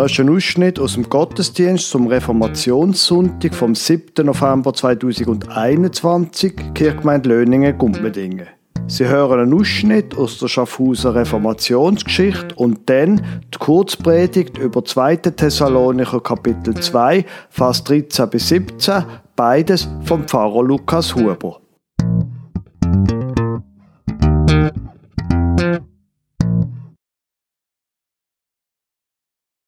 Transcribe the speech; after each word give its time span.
Das 0.00 0.12
ist 0.12 0.20
ein 0.20 0.30
Ausschnitt 0.30 0.80
aus 0.80 0.94
dem 0.94 1.10
Gottesdienst 1.10 1.90
zum 1.90 2.06
Reformationssonntag 2.06 3.54
vom 3.54 3.74
7. 3.74 4.24
November 4.24 4.72
2021, 4.72 6.54
Kirchgemeinde 6.72 7.28
Löningen, 7.28 7.76
Gumpmedingen. 7.76 8.46
Sie 8.86 9.06
hören 9.06 9.40
einen 9.40 9.52
Ausschnitt 9.52 10.16
aus 10.16 10.38
der 10.38 10.48
Schaffhauser 10.48 11.14
Reformationsgeschichte 11.14 12.54
und 12.54 12.88
dann 12.88 13.20
die 13.52 13.58
Kurzpredigt 13.58 14.56
über 14.56 14.82
2. 14.82 15.16
Thessalonicher 15.16 16.20
Kapitel 16.20 16.72
2, 16.72 17.26
Vers 17.50 17.84
13 17.84 18.30
bis 18.30 18.48
17, 18.48 19.04
beides 19.36 19.86
vom 20.04 20.26
Pfarrer 20.26 20.62
Lukas 20.62 21.14
Huber. 21.14 21.60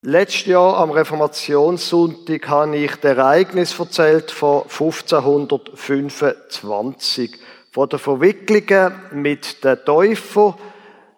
Letztes 0.04 0.46
Jahr 0.46 0.78
am 0.78 0.90
Reformationssonntag 0.90 2.48
habe 2.48 2.76
ich 2.76 2.96
das 2.96 3.16
Ereignis 3.16 3.78
erzählt 3.78 4.32
von 4.32 4.62
1525, 4.62 7.38
von 7.70 7.88
den 7.88 8.00
Verwicklungen 8.00 8.94
mit 9.12 9.62
den 9.62 9.78
Täufern. 9.84 10.54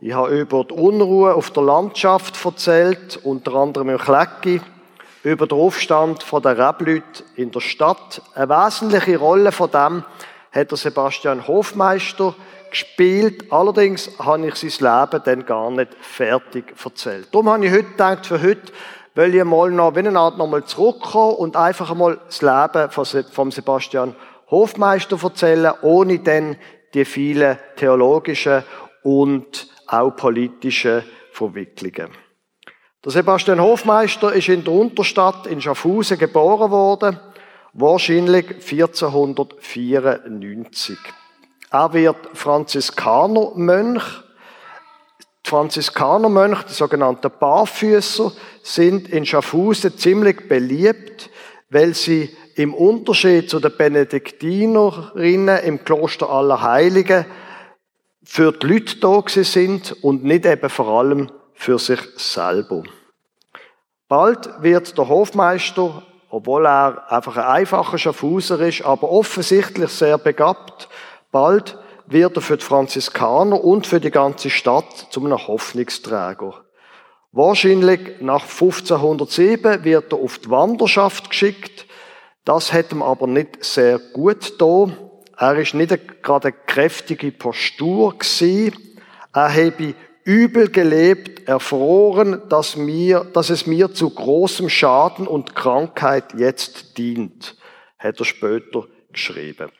Ich 0.02 0.12
habe 0.12 0.39
über 0.39 0.65
die 0.65 0.75
Unruhe 0.75 1.33
auf 1.33 1.51
der 1.52 1.62
Landschaft 1.62 2.45
erzählt, 2.45 3.19
unter 3.23 3.55
anderem 3.55 3.89
im 3.89 3.97
Klecki, 3.97 4.61
über 5.23 5.47
den 5.47 5.59
Aufstand 5.59 6.27
der 6.30 6.59
Rebleute 6.59 7.25
in 7.37 7.53
der 7.53 7.61
Stadt. 7.61 8.20
Eine 8.34 8.51
wesentliche 8.51 9.16
Rolle 9.16 9.51
von 9.51 9.70
dem 9.70 10.05
hat 10.53 10.70
der 10.70 10.77
Sebastian 10.77 11.48
Hofmeister 11.48 12.34
gespielt. 12.74 13.51
Allerdings 13.51 14.10
habe 14.19 14.48
ich 14.48 14.56
sein 14.56 14.70
Leben 14.70 15.23
dann 15.24 15.46
gar 15.46 15.70
nicht 15.70 15.95
fertig 16.01 16.75
erzählt. 16.84 17.28
Darum 17.33 17.48
habe 17.48 17.64
ich 17.64 17.72
heute 17.72 17.84
gedacht, 17.84 18.27
für 18.27 18.42
heute 18.42 18.72
will 19.14 19.34
ich 19.34 19.44
mal 19.44 19.70
noch, 19.70 19.94
wenn 19.94 20.08
eine 20.08 20.19
Art 20.19 20.36
nochmal 20.36 20.64
zurückkommen 20.64 21.36
und 21.36 21.56
einfach 21.56 21.91
einmal 21.91 22.19
das 22.27 22.42
Leben 22.42 22.91
von 23.31 23.50
Sebastian 23.50 24.14
Hofmeister 24.50 25.19
erzählen, 25.22 25.72
ohne 25.83 26.19
dann 26.19 26.56
die 26.92 27.05
vielen 27.05 27.58
theologischen 27.77 28.64
und 29.03 29.69
auch 29.86 30.11
politischen 30.11 31.05
Verwicklungen. 31.33 32.11
Der 33.05 33.12
Sebastian 33.12 33.61
Hofmeister 33.61 34.33
ist 34.33 34.48
in 34.48 34.64
der 34.64 34.72
Unterstadt 34.72 35.47
in 35.47 35.61
Schaffhausen 35.61 36.19
geboren 36.19 36.70
worden, 36.70 37.20
wahrscheinlich 37.72 38.50
1494. 38.50 40.98
Er 41.75 41.92
wird 41.92 42.17
Franziskanermönch. 42.34 44.05
Die 45.44 45.50
Franziskanermönche, 45.50 46.66
die 46.69 46.72
sogenannten 46.72 47.33
Barfüßer, 47.41 48.31
sind 48.62 49.08
in 49.08 49.27
Schaffhausen 49.27 49.98
ziemlich 49.98 50.48
beliebt, 50.48 51.31
weil 51.70 51.94
sie 51.94 52.31
im 52.55 52.75
Unterschied 52.75 53.50
zu 53.50 53.58
den 53.58 53.77
Benediktinerinnen 53.77 55.64
im 55.64 55.84
Kloster 55.84 56.31
aller 56.31 56.62
Heiligen 56.62 57.27
für 58.22 58.53
die 58.53 58.66
Leute 58.69 59.00
da 59.00 59.25
sind 59.27 59.97
und 60.05 60.22
nicht 60.22 60.47
eben 60.47 60.70
vor 60.70 60.86
allem 60.86 61.28
für 61.55 61.81
sich 61.81 62.00
selber. 62.16 62.84
Bald 64.06 64.48
wird 64.62 64.97
der 64.97 65.09
Hofmeister, 65.09 66.05
obwohl 66.31 66.66
er 66.69 67.11
einfach 67.11 67.36
ein 67.36 67.62
einfacher 67.62 67.98
Schaffhauser 67.98 68.61
ist, 68.61 68.83
aber 68.83 69.11
offensichtlich 69.11 69.91
sehr 69.91 70.19
begabt, 70.19 70.88
Bald 71.35 71.77
wird 72.07 72.37
er 72.37 72.43
für 72.43 72.57
die 72.57 72.65
Franziskaner 72.65 73.65
und 73.65 73.89
für 73.89 73.99
die 73.99 74.13
ganze 74.13 74.51
Stadt 74.51 75.09
zum 75.11 75.27
einem 75.27 75.49
Hoffnungsträger. 75.49 76.65
Wahrscheinlich 77.33 78.21
nach 78.21 78.43
1507 78.43 79.83
wird 79.83 80.12
er 80.12 80.19
auf 80.19 80.39
die 80.39 80.50
Wanderschaft 80.50 81.31
geschickt. 81.31 81.87
Das 82.44 82.73
hat 82.73 82.93
ihm 82.93 83.03
aber 83.03 83.27
nicht 83.27 83.65
sehr 83.65 83.99
gut 83.99 84.61
da. 84.61 84.87
Er 85.37 85.56
ist 85.56 85.75
nicht 85.75 86.23
gerade 86.23 86.49
eine 86.49 86.56
kräftige 86.69 87.33
Postur 87.33 88.17
gewesen. 88.17 89.00
Er 89.33 89.53
habe 89.53 89.97
übel 90.23 90.71
gelebt, 90.71 91.49
erfroren, 91.49 92.43
dass, 92.49 92.77
mir, 92.77 93.27
dass 93.33 93.50
es 93.50 93.67
mir 93.67 93.93
zu 93.93 94.09
großem 94.09 94.69
Schaden 94.69 95.27
und 95.27 95.56
Krankheit 95.56 96.33
jetzt 96.39 96.97
dient, 96.97 97.56
hat 97.99 98.21
er 98.21 98.25
später 98.25 98.84
geschrieben. 99.11 99.73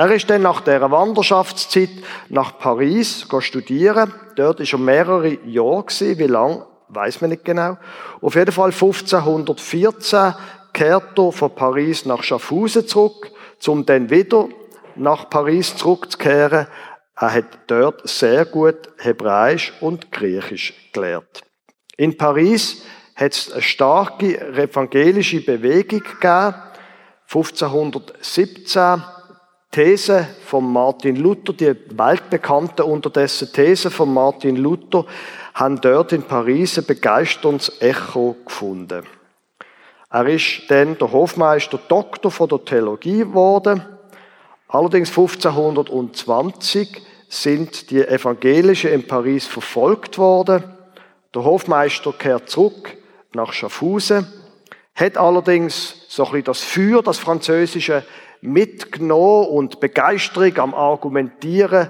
Er 0.00 0.10
ist 0.12 0.30
dann 0.30 0.40
nach 0.40 0.62
der 0.62 0.90
Wanderschaftszeit 0.90 1.90
nach 2.30 2.56
Paris 2.56 3.26
studieren. 3.40 4.10
Dort 4.34 4.58
ist 4.60 4.72
er 4.72 4.78
mehrere 4.78 5.34
Jahre. 5.44 5.84
Wie 5.90 6.26
lang, 6.26 6.64
weiß 6.88 7.20
man 7.20 7.28
nicht 7.28 7.44
genau. 7.44 7.76
Auf 8.22 8.34
jeden 8.34 8.50
Fall 8.50 8.70
1514 8.70 10.34
kehrt 10.72 11.18
er 11.18 11.32
von 11.32 11.54
Paris 11.54 12.06
nach 12.06 12.22
Schaffhausen 12.22 12.88
zurück, 12.88 13.30
um 13.66 13.84
dann 13.84 14.08
wieder 14.08 14.48
nach 14.96 15.28
Paris 15.28 15.76
zurückzukehren. 15.76 16.66
Er 17.16 17.34
hat 17.34 17.58
dort 17.66 18.08
sehr 18.08 18.46
gut 18.46 18.78
Hebräisch 18.96 19.74
und 19.82 20.10
Griechisch 20.10 20.72
gelernt. 20.94 21.42
In 21.98 22.16
Paris 22.16 22.86
hat 23.16 23.32
es 23.32 23.52
eine 23.52 23.60
starke 23.60 24.40
evangelische 24.56 25.42
Bewegung 25.42 26.02
gegeben. 26.02 26.54
1517 27.26 29.02
These 29.72 30.26
von 30.46 30.72
Martin 30.72 31.14
Luther, 31.14 31.52
die 31.52 31.76
weltbekannte 31.90 32.84
unterdessen 32.84 33.52
These 33.52 33.92
von 33.92 34.12
Martin 34.12 34.56
Luther, 34.56 35.06
haben 35.54 35.80
dort 35.80 36.12
in 36.12 36.24
Paris 36.24 36.76
ein 36.76 36.86
begeisterndes 36.86 37.80
Echo 37.80 38.36
gefunden. 38.44 39.04
Er 40.10 40.26
ist 40.26 40.62
dann 40.68 40.98
der 40.98 41.12
Hofmeister 41.12 41.78
Doktor 41.86 42.32
von 42.32 42.48
der 42.48 42.64
Theologie 42.64 43.20
geworden. 43.20 43.80
Allerdings 44.66 45.10
1520 45.10 47.02
sind 47.28 47.92
die 47.92 48.04
Evangelischen 48.04 48.90
in 48.90 49.06
Paris 49.06 49.46
verfolgt 49.46 50.18
worden. 50.18 50.64
Der 51.32 51.44
Hofmeister 51.44 52.12
kehrt 52.12 52.50
zurück 52.50 52.96
nach 53.34 53.52
Schaffhausen, 53.52 54.26
hat 54.96 55.16
allerdings 55.16 56.06
so 56.08 56.24
ein 56.24 56.32
bisschen 56.32 56.44
das 56.44 56.64
Feuer, 56.64 57.04
das 57.04 57.18
französische 57.18 58.02
mitgenommen 58.40 59.48
und 59.48 59.80
Begeisterung 59.80 60.56
am 60.58 60.74
Argumentieren, 60.74 61.88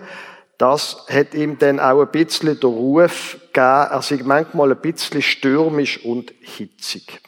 das 0.59 1.07
hat 1.09 1.33
ihm 1.35 1.59
dann 1.59 1.81
auch 1.81 2.03
ein 2.03 2.11
bisschen 2.11 2.61
den 2.61 2.71
Ruf 2.71 3.39
gegeben, 3.53 3.87
er 3.91 4.03
sei 4.03 4.21
manchmal 4.23 4.73
ein 4.73 4.81
bisschen 4.81 5.23
stürmisch 5.23 6.05
und 6.05 6.35
hitzig. 6.41 7.23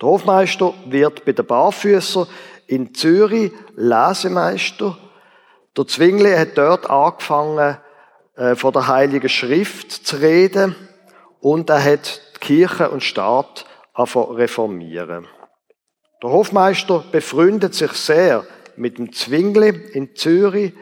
Der 0.00 0.08
Hofmeister 0.08 0.74
wird 0.86 1.24
bei 1.24 1.32
den 1.32 1.46
Barfüßer 1.46 2.26
in 2.66 2.94
Zürich 2.94 3.52
Lesemeister. 3.76 4.98
Der 5.76 5.86
Zwingli 5.86 6.32
hat 6.32 6.58
dort 6.58 6.90
angefangen, 6.90 7.78
äh, 8.36 8.54
von 8.54 8.72
der 8.72 8.88
Heiligen 8.88 9.28
Schrift 9.28 9.92
zu 9.92 10.16
reden 10.16 10.76
und 11.40 11.70
er 11.70 11.84
hat 11.84 12.20
die 12.34 12.38
Kirche 12.40 12.90
und 12.90 13.02
Staat 13.02 13.66
reformieren. 13.96 15.26
Der 16.20 16.30
Hofmeister 16.30 17.04
befreundet 17.12 17.74
sich 17.74 17.92
sehr 17.92 18.44
mit 18.76 18.98
dem 18.98 19.12
Zwingli 19.12 19.68
in 19.92 20.16
Zürich. 20.16 20.72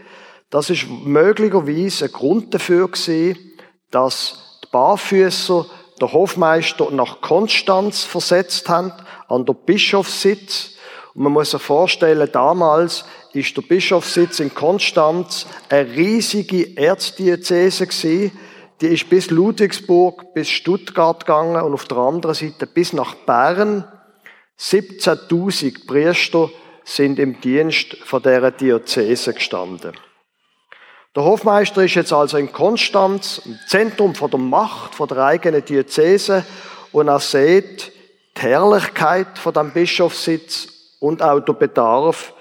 Das 0.49 0.71
ist 0.71 0.87
möglicherweise 0.89 2.07
ein 2.07 2.13
Grund 2.13 2.55
dafür 2.55 2.89
gewesen, 2.89 3.37
dass 3.91 4.61
die 4.65 4.69
Barfüßer 4.73 5.67
der 6.01 6.13
Hofmeister 6.13 6.91
nach 6.91 7.21
Konstanz 7.21 8.05
versetzt 8.05 8.69
haben, 8.71 8.93
an 9.29 9.45
der 9.45 9.53
Bischofssitz. 9.53 10.77
Und 11.15 11.25
man 11.25 11.33
muss 11.33 11.51
sich 11.51 11.63
vorstellen, 11.63 12.29
damals 12.33 13.05
ist 13.35 13.57
der 13.57 13.63
Bischofssitz 13.63 14.41
in 14.41 14.55
Konstanz 14.55 15.47
eine 15.69 15.91
riesige 15.91 16.77
Erzdiözese 16.79 17.87
gewesen. 17.87 18.33
Die 18.81 18.89
ist 18.89 19.11
bis 19.11 19.31
Ludwigsburg, 19.31 20.35
bis 20.35 20.49
Stuttgart 20.49 21.27
gegangen 21.27 21.63
und 21.63 21.75
auf 21.75 21.85
der 21.87 21.99
anderen 21.99 22.35
Seite 22.35 22.67
bis 22.67 22.93
nach 22.93 23.15
Bern. 23.15 23.85
17.000 24.59 25.87
Priester 25.87 26.51
sind 26.85 27.19
im 27.19 27.41
Dienst 27.41 27.97
von 28.05 28.23
dieser 28.23 28.51
Diözese 28.51 29.35
gestanden. 29.35 29.93
Der 31.15 31.25
Hofmeister 31.25 31.85
ist 31.85 31.95
jetzt 31.95 32.13
also 32.13 32.37
in 32.37 32.53
Konstanz, 32.53 33.41
im 33.45 33.59
Zentrum 33.67 34.15
von 34.15 34.31
der 34.31 34.41
Macht, 34.41 34.95
von 34.95 35.09
der 35.09 35.19
eigenen 35.19 35.65
Diözese, 35.65 36.45
und 36.93 37.09
er 37.09 37.21
sieht 37.21 37.93
die 38.37 38.43
Herrlichkeit 38.43 39.39
von 39.39 39.53
dem 39.53 39.73
Bischofssitz 39.73 40.69
und 41.01 41.23
auch 41.23 41.41
der 41.41 41.55
Bedarf 41.55 42.35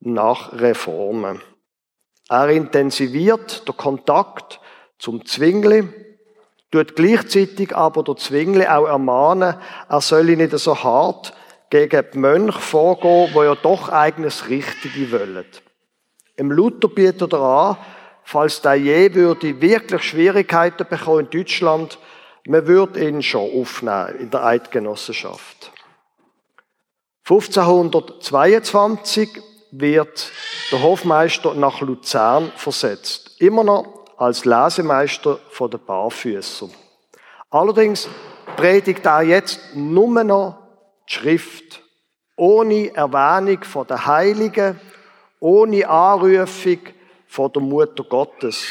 nach 0.00 0.52
Reformen. 0.52 1.40
Er 2.28 2.48
intensiviert 2.48 3.66
den 3.66 3.76
Kontakt 3.76 4.60
zum 4.98 5.24
Zwingli, 5.24 5.88
tut 6.70 6.96
gleichzeitig 6.96 7.74
aber 7.74 8.02
der 8.02 8.16
Zwingli 8.16 8.66
auch 8.66 8.86
ermahnen, 8.86 9.56
er 9.88 10.00
solle 10.00 10.36
nicht 10.36 10.56
so 10.58 10.82
hart 10.82 11.32
gegen 11.70 12.04
die 12.12 12.18
Mönche 12.18 12.60
vorgehen, 12.60 13.30
die 13.32 13.38
ja 13.38 13.54
doch 13.54 13.88
eigenes 13.88 14.48
Richtige 14.48 15.12
wollen. 15.12 15.46
Im 16.36 16.50
Luther 16.50 16.88
bietet 16.88 17.32
er 17.32 17.40
an, 17.40 17.76
falls 18.24 18.60
der 18.60 18.74
je 18.74 19.14
würde 19.14 19.60
wirklich 19.60 20.02
Schwierigkeiten 20.02 20.86
bekommen 20.88 21.26
in 21.26 21.30
Deutschland, 21.30 21.98
man 22.46 22.66
würde 22.66 23.06
ihn 23.06 23.22
schon 23.22 23.60
aufnehmen 23.60 24.16
in 24.20 24.30
der 24.30 24.44
Eidgenossenschaft. 24.44 25.72
1522 27.28 29.42
wird 29.72 30.30
der 30.70 30.82
Hofmeister 30.82 31.54
nach 31.54 31.80
Luzern 31.80 32.52
versetzt. 32.54 33.40
Immer 33.40 33.64
noch 33.64 34.04
als 34.16 34.44
Lesemeister 34.44 35.40
von 35.50 35.70
der 35.70 35.78
Barfüßer. 35.78 36.68
Allerdings 37.50 38.08
predigt 38.56 39.04
er 39.06 39.22
jetzt 39.22 39.58
nur 39.74 40.22
noch 40.22 40.65
die 41.08 41.14
Schrift, 41.14 41.82
ohne 42.36 42.94
Erwähnung 42.94 43.64
von 43.64 43.86
der 43.86 44.06
Heiligen, 44.06 44.80
ohne 45.40 45.88
Anrufung 45.88 46.78
von 47.26 47.52
der 47.52 47.62
Mutter 47.62 48.04
Gottes. 48.04 48.66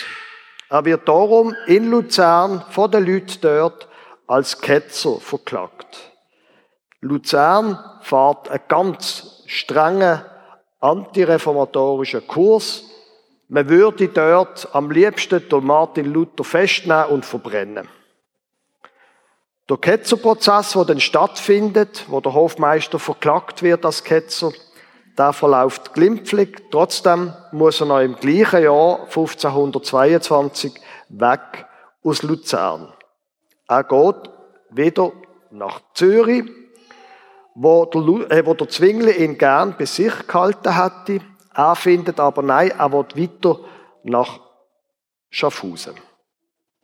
Er 0.70 0.84
wird 0.86 1.08
darum 1.08 1.56
in 1.68 1.90
Luzern 1.90 2.64
von 2.70 2.92
den 2.92 3.06
Leuten 3.06 3.38
dort 3.42 3.88
als 4.28 4.60
Ketzer 4.60 5.20
verklagt. 5.20 6.12
Luzern 7.02 7.78
fährt 8.02 8.50
einen 8.50 8.64
ganz 8.68 9.44
strengen 9.46 10.22
antireformatorischen 10.80 12.26
Kurs. 12.28 12.84
Man 13.48 13.70
würde 13.70 14.08
dort 14.08 14.68
am 14.74 14.90
liebsten 14.90 15.44
Martin 15.62 16.12
Luther 16.12 16.44
festnehmen 16.44 17.06
und 17.06 17.26
verbrennen. 17.26 17.88
Der 19.68 19.78
Ketzerprozess, 19.78 20.74
der 20.74 20.86
dann 20.86 21.00
stattfindet, 21.00 22.06
wo 22.08 22.22
der 22.22 22.36
Hofmeister 22.36 23.00
verklagt 23.00 23.64
wird 23.64 23.84
als 23.84 24.04
Ketzer, 24.04 24.52
der 25.18 25.34
verläuft 25.34 25.94
glimpflich. 25.94 26.56
Trotzdem 26.70 27.34
muss 27.52 27.82
er 27.82 27.88
noch 27.88 28.00
im 28.00 28.16
gleichen 28.16 28.64
Jahr, 28.64 29.06
1522, 29.06 30.74
weg 31.10 31.66
aus 32.04 32.22
Luzern. 32.22 32.94
Er 33.68 33.84
geht 33.84 34.30
wieder 34.70 35.12
nach 35.50 35.82
Zürich, 35.96 36.44
wo 37.56 37.86
der, 37.86 38.38
äh, 38.38 38.46
wo 38.46 38.54
der 38.54 38.70
Zwingli 38.70 39.14
ihn 39.14 39.38
gern 39.38 39.76
bei 39.78 39.86
sich 39.86 40.28
gehalten 40.28 40.76
hätte. 40.76 41.26
Er 41.56 41.76
findet 41.76 42.20
aber 42.20 42.44
nein, 42.44 42.72
er 42.78 42.92
will 42.92 43.06
weiter 43.16 43.60
nach 44.04 44.40
Schaffhausen. 45.32 45.96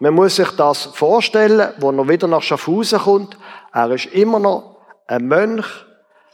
Man 0.02 0.16
muss 0.16 0.38
sich 0.38 0.50
das 0.56 0.86
vorstellen, 0.86 1.76
wo 1.78 1.92
er 1.92 2.10
wieder 2.10 2.28
nach 2.28 2.42
Schaffhausen 2.42 2.98
kommt. 2.98 3.38
Er 3.72 3.92
ist 3.92 4.08
immer 4.08 4.40
noch 4.40 4.78
ein 5.06 5.28
Mönch. 5.28 5.68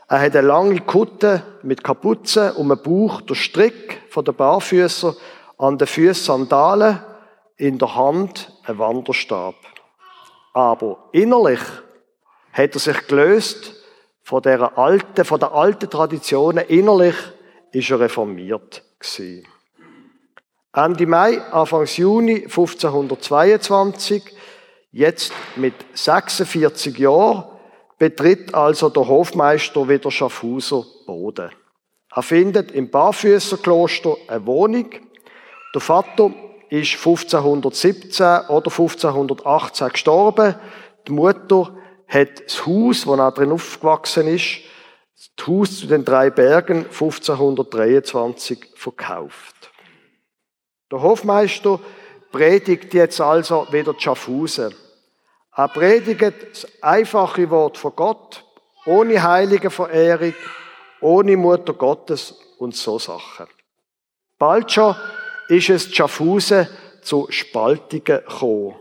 Er 0.08 0.22
hat 0.22 0.38
eine 0.38 0.48
lange 0.48 0.80
Kutte 0.80 1.44
mit 1.64 1.84
Kapuze 1.84 2.54
um 2.54 2.70
den 2.70 2.82
Bauch, 2.82 3.20
der 3.20 3.36
Strick 3.36 4.04
von 4.10 4.24
den 4.24 4.36
Barfüßer, 4.36 5.14
an 5.58 5.78
den 5.78 5.86
Füßen 5.86 6.24
Sandalen, 6.24 7.02
in 7.58 7.78
der 7.78 7.94
Hand 7.94 8.54
ein 8.64 8.80
Wanderstab. 8.80 9.56
Aber 10.54 11.10
innerlich 11.12 11.60
hat 12.54 12.74
er 12.74 12.80
sich 12.80 13.06
gelöst 13.08 13.74
von 14.24 14.42
der 14.44 14.78
alten, 14.78 15.26
von 15.26 15.42
der 15.42 15.52
alten 15.52 15.90
Traditionen. 15.90 16.64
Innerlich 16.68 17.16
ist 17.74 17.90
er 17.90 18.00
reformiert 18.00 18.82
gewesen. 18.98 19.46
Ende 20.78 21.08
Mai, 21.08 21.42
Anfang 21.52 21.86
Juni 21.88 22.44
1522, 22.44 24.22
jetzt 24.92 25.34
mit 25.56 25.74
46 25.96 27.00
Jahren, 27.00 27.46
betritt 27.98 28.54
also 28.54 28.90
der 28.90 29.08
Hofmeister 29.08 29.90
wieder 29.90 30.12
Schaffhauser 30.12 30.86
Boden. 31.08 31.50
Er 32.16 32.22
findet 32.22 32.74
im 32.74 32.92
Barfüßerkloster 32.92 34.18
eine 34.28 34.46
Wohnung. 34.46 34.92
Der 35.74 35.82
Vater 35.82 36.32
ist 36.70 36.94
1517 36.94 38.26
oder 38.50 38.70
1518 38.70 39.90
gestorben. 39.90 40.54
Die 41.08 41.12
Mutter 41.12 41.76
hat 42.08 42.46
das 42.46 42.68
Haus, 42.68 43.08
wo 43.08 43.16
er 43.16 43.32
drin 43.32 43.52
aufgewachsen 43.52 44.28
ist, 44.28 44.60
das 45.16 45.48
Haus 45.48 45.80
zu 45.80 45.88
den 45.88 46.06
drei 46.06 46.30
Bergen 46.30 46.86
1523 46.86 48.60
verkauft. 48.76 49.57
Der 50.92 51.02
Hofmeister 51.02 51.80
predigt 52.32 52.94
jetzt 52.94 53.20
also 53.20 53.68
wieder 53.72 53.94
Schaffhausen. 53.98 54.74
Er 55.56 55.68
predigt 55.68 56.36
das 56.52 56.68
einfache 56.82 57.50
Wort 57.50 57.78
von 57.78 57.94
Gott, 57.96 58.44
ohne 58.86 59.22
heilige 59.22 59.70
Verehrung, 59.70 60.34
ohne 61.02 61.36
Mutter 61.36 61.74
Gottes 61.74 62.36
und 62.60 62.76
so 62.76 63.00
Sachen. 63.00 63.48
Bald 64.38 64.72
schon 64.72 64.96
ist 65.50 65.70
es 65.70 65.94
Schaffhausen 65.94 66.68
zu 67.02 67.28
Spaltungen 67.30 68.04
gekommen. 68.04 68.76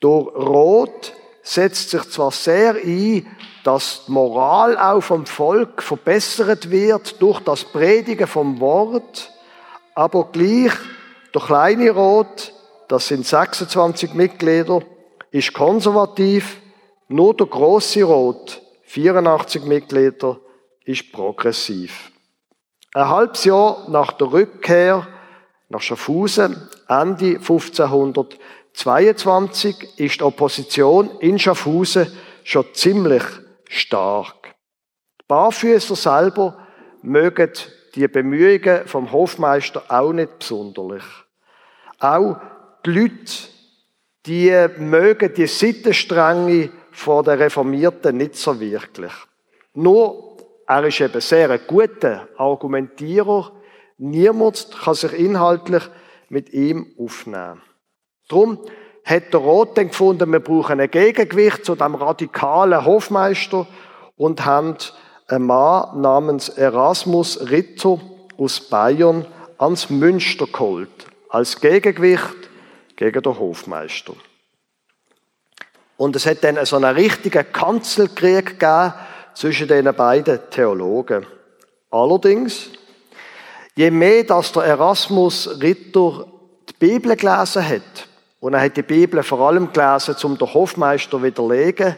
Durch 0.00 0.34
Rot 0.34 1.12
setzt 1.42 1.90
sich 1.90 2.08
zwar 2.10 2.30
sehr 2.30 2.74
ein, 2.74 3.26
dass 3.62 4.04
die 4.06 4.12
Moral 4.12 4.78
auch 4.78 5.00
vom 5.00 5.26
Volk 5.26 5.82
verbessert 5.82 6.70
wird 6.70 7.20
durch 7.20 7.40
das 7.40 7.64
Predigen 7.64 8.26
vom 8.26 8.58
Wort, 8.60 9.30
aber 9.94 10.28
gleich 10.32 10.72
der 11.34 11.42
kleine 11.42 11.90
Rot, 11.90 12.54
das 12.88 13.08
sind 13.08 13.26
26 13.26 14.14
Mitglieder, 14.14 14.80
ist 15.30 15.52
konservativ, 15.52 16.62
nur 17.08 17.36
der 17.36 17.46
große 17.46 18.02
Rot, 18.02 18.62
84 18.84 19.64
Mitglieder, 19.64 20.38
ist 20.84 21.12
progressiv. 21.12 22.10
Ein 22.94 23.08
halbes 23.08 23.44
Jahr 23.44 23.84
nach 23.88 24.12
der 24.12 24.32
Rückkehr 24.32 25.06
nach 25.68 25.80
Schaffhausen, 25.80 26.68
Ende 26.88 27.36
1522, 27.36 29.98
ist 29.98 30.18
die 30.18 30.24
Opposition 30.24 31.10
in 31.20 31.38
Schaffhausen 31.38 32.12
schon 32.42 32.66
ziemlich 32.74 33.22
stark. 33.68 34.56
Die 35.20 35.26
Barfüßer 35.28 35.94
selber 35.94 36.66
mögen 37.02 37.52
die 37.94 38.08
Bemühungen 38.08 38.86
vom 38.86 39.10
Hofmeister 39.10 39.82
auch 39.88 40.12
nicht 40.12 40.38
besonderlich. 40.38 41.04
Auch 41.98 42.36
die 42.84 42.90
Leute, 42.90 43.32
die 44.26 44.68
mögen 44.78 45.34
die 45.34 45.46
Sittenstränge 45.46 46.70
von 46.92 47.24
der 47.24 47.38
Reformierten 47.38 48.16
nicht 48.16 48.36
so 48.36 48.58
wirklich. 48.58 49.12
Nur, 49.74 50.36
er 50.66 50.84
ist 50.84 51.00
eben 51.00 51.20
sehr 51.20 51.50
ein 51.50 51.60
guter 51.66 52.28
Argumentierer, 52.36 53.52
Niemand 54.02 54.68
kann 54.82 54.94
sich 54.94 55.12
inhaltlich 55.12 55.82
mit 56.30 56.54
ihm 56.54 56.86
aufnehmen. 56.98 57.60
Darum 58.28 58.58
hat 59.04 59.34
der 59.34 59.40
Roth 59.40 59.76
dann 59.76 59.88
gefunden, 59.88 60.32
wir 60.32 60.40
brauchen 60.40 60.80
ein 60.80 60.90
Gegengewicht 60.90 61.66
zu 61.66 61.74
dem 61.74 61.94
radikalen 61.94 62.82
Hofmeister 62.82 63.66
und 64.16 64.46
haben 64.46 64.76
einen 65.30 65.46
Mann 65.46 66.00
namens 66.00 66.48
Erasmus 66.48 67.50
Ritter 67.50 67.98
aus 68.36 68.60
Bayern 68.60 69.26
ans 69.58 69.90
Münster 69.90 70.46
geholt, 70.46 71.06
als 71.28 71.60
Gegengewicht 71.60 72.48
gegen 72.96 73.22
den 73.22 73.38
Hofmeister. 73.38 74.14
Und 75.96 76.16
es 76.16 76.26
hat 76.26 76.42
dann 76.42 76.64
so 76.64 76.76
einen 76.76 76.96
richtigen 76.96 77.52
Kanzelkrieg 77.52 78.58
gegeben 78.58 78.94
zwischen 79.34 79.68
den 79.68 79.94
beiden 79.94 80.38
Theologen. 80.50 81.26
Allerdings 81.90 82.70
Je 83.80 83.90
mehr, 83.90 84.24
dass 84.24 84.52
der 84.52 84.64
Erasmus 84.64 85.60
Ritter 85.62 86.26
die 86.68 86.74
Bibel 86.78 87.16
gelesen 87.16 87.66
hat, 87.66 88.08
und 88.40 88.54
er 88.54 88.60
hat 88.62 88.76
die 88.76 88.82
Bibel 88.82 89.22
vor 89.22 89.40
allem 89.40 89.72
gelesen, 89.72 90.16
um 90.22 90.36
den 90.36 90.52
Hofmeister 90.52 91.22
widerlegen, 91.22 91.96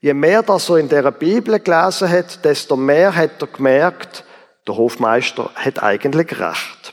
je 0.00 0.14
mehr, 0.14 0.42
dass 0.42 0.68
er 0.68 0.76
in 0.76 0.88
der 0.88 1.10
Bibel 1.10 1.58
gelesen 1.58 2.08
hat, 2.08 2.44
desto 2.44 2.76
mehr 2.76 3.14
hat 3.14 3.40
er 3.40 3.48
gemerkt, 3.48 4.24
der 4.66 4.76
Hofmeister 4.76 5.50
hat 5.54 5.82
eigentlich 5.82 6.38
recht. 6.38 6.92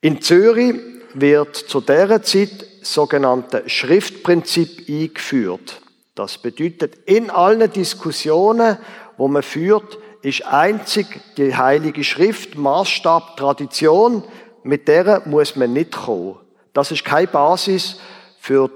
In 0.00 0.20
Zürich 0.20 0.76
wird 1.14 1.56
zu 1.56 1.80
dieser 1.80 2.22
Zeit 2.22 2.66
das 2.80 2.94
sogenannte 2.94 3.68
Schriftprinzip 3.68 4.88
eingeführt. 4.88 5.80
Das 6.14 6.38
bedeutet, 6.38 6.96
in 7.06 7.30
allen 7.30 7.70
Diskussionen, 7.72 8.78
wo 9.16 9.28
man 9.28 9.42
führt, 9.42 9.98
ist 10.22 10.44
einzig 10.46 11.06
die 11.36 11.56
Heilige 11.56 12.04
Schrift, 12.04 12.56
Maßstab, 12.56 13.36
Tradition, 13.36 14.24
mit 14.62 14.88
der 14.88 15.22
muss 15.24 15.56
man 15.56 15.72
nicht 15.72 15.92
kommen. 15.92 16.38
Das 16.72 16.90
ist 16.90 17.04
keine 17.04 17.26
Basis 17.26 17.98
für 18.38 18.70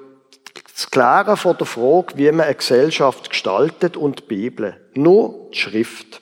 das 0.74 0.90
Klären 0.90 1.36
von 1.36 1.56
der 1.56 1.66
Frage, 1.66 2.16
wie 2.16 2.30
man 2.32 2.46
eine 2.46 2.54
Gesellschaft 2.56 3.30
gestaltet 3.30 3.96
und 3.96 4.20
die 4.20 4.24
Bibel. 4.24 4.90
Nur 4.94 5.50
die 5.52 5.58
Schrift. 5.58 6.20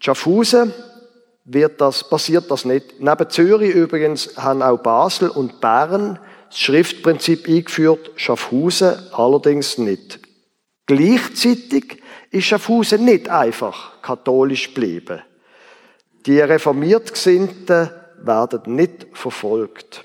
Schaffhausen 0.00 0.74
wird 1.44 1.80
das, 1.80 2.08
passiert 2.08 2.50
das 2.50 2.64
nicht. 2.64 3.00
Neben 3.00 3.30
Zürich 3.30 3.74
übrigens 3.74 4.36
haben 4.36 4.62
auch 4.62 4.78
Basel 4.78 5.28
und 5.28 5.60
Bern 5.60 6.18
das 6.48 6.58
Schriftprinzip 6.58 7.46
eingeführt, 7.46 8.10
Schaffhausen 8.16 8.98
allerdings 9.12 9.78
nicht. 9.78 10.18
Gleichzeitig 10.86 12.02
ist 12.30 12.46
Schaffhausen 12.46 13.04
nicht 13.04 13.28
einfach 13.28 14.02
katholisch 14.02 14.74
geblieben. 14.74 15.22
Die 16.26 16.40
reformiert 16.40 17.12
Gesinnten 17.12 17.90
werden 18.22 18.74
nicht 18.74 19.06
verfolgt. 19.12 20.04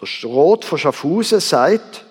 Der 0.00 0.30
Rot 0.30 0.64
von 0.64 0.78
Schaffhausen 0.78 1.40
sagt, 1.40 2.06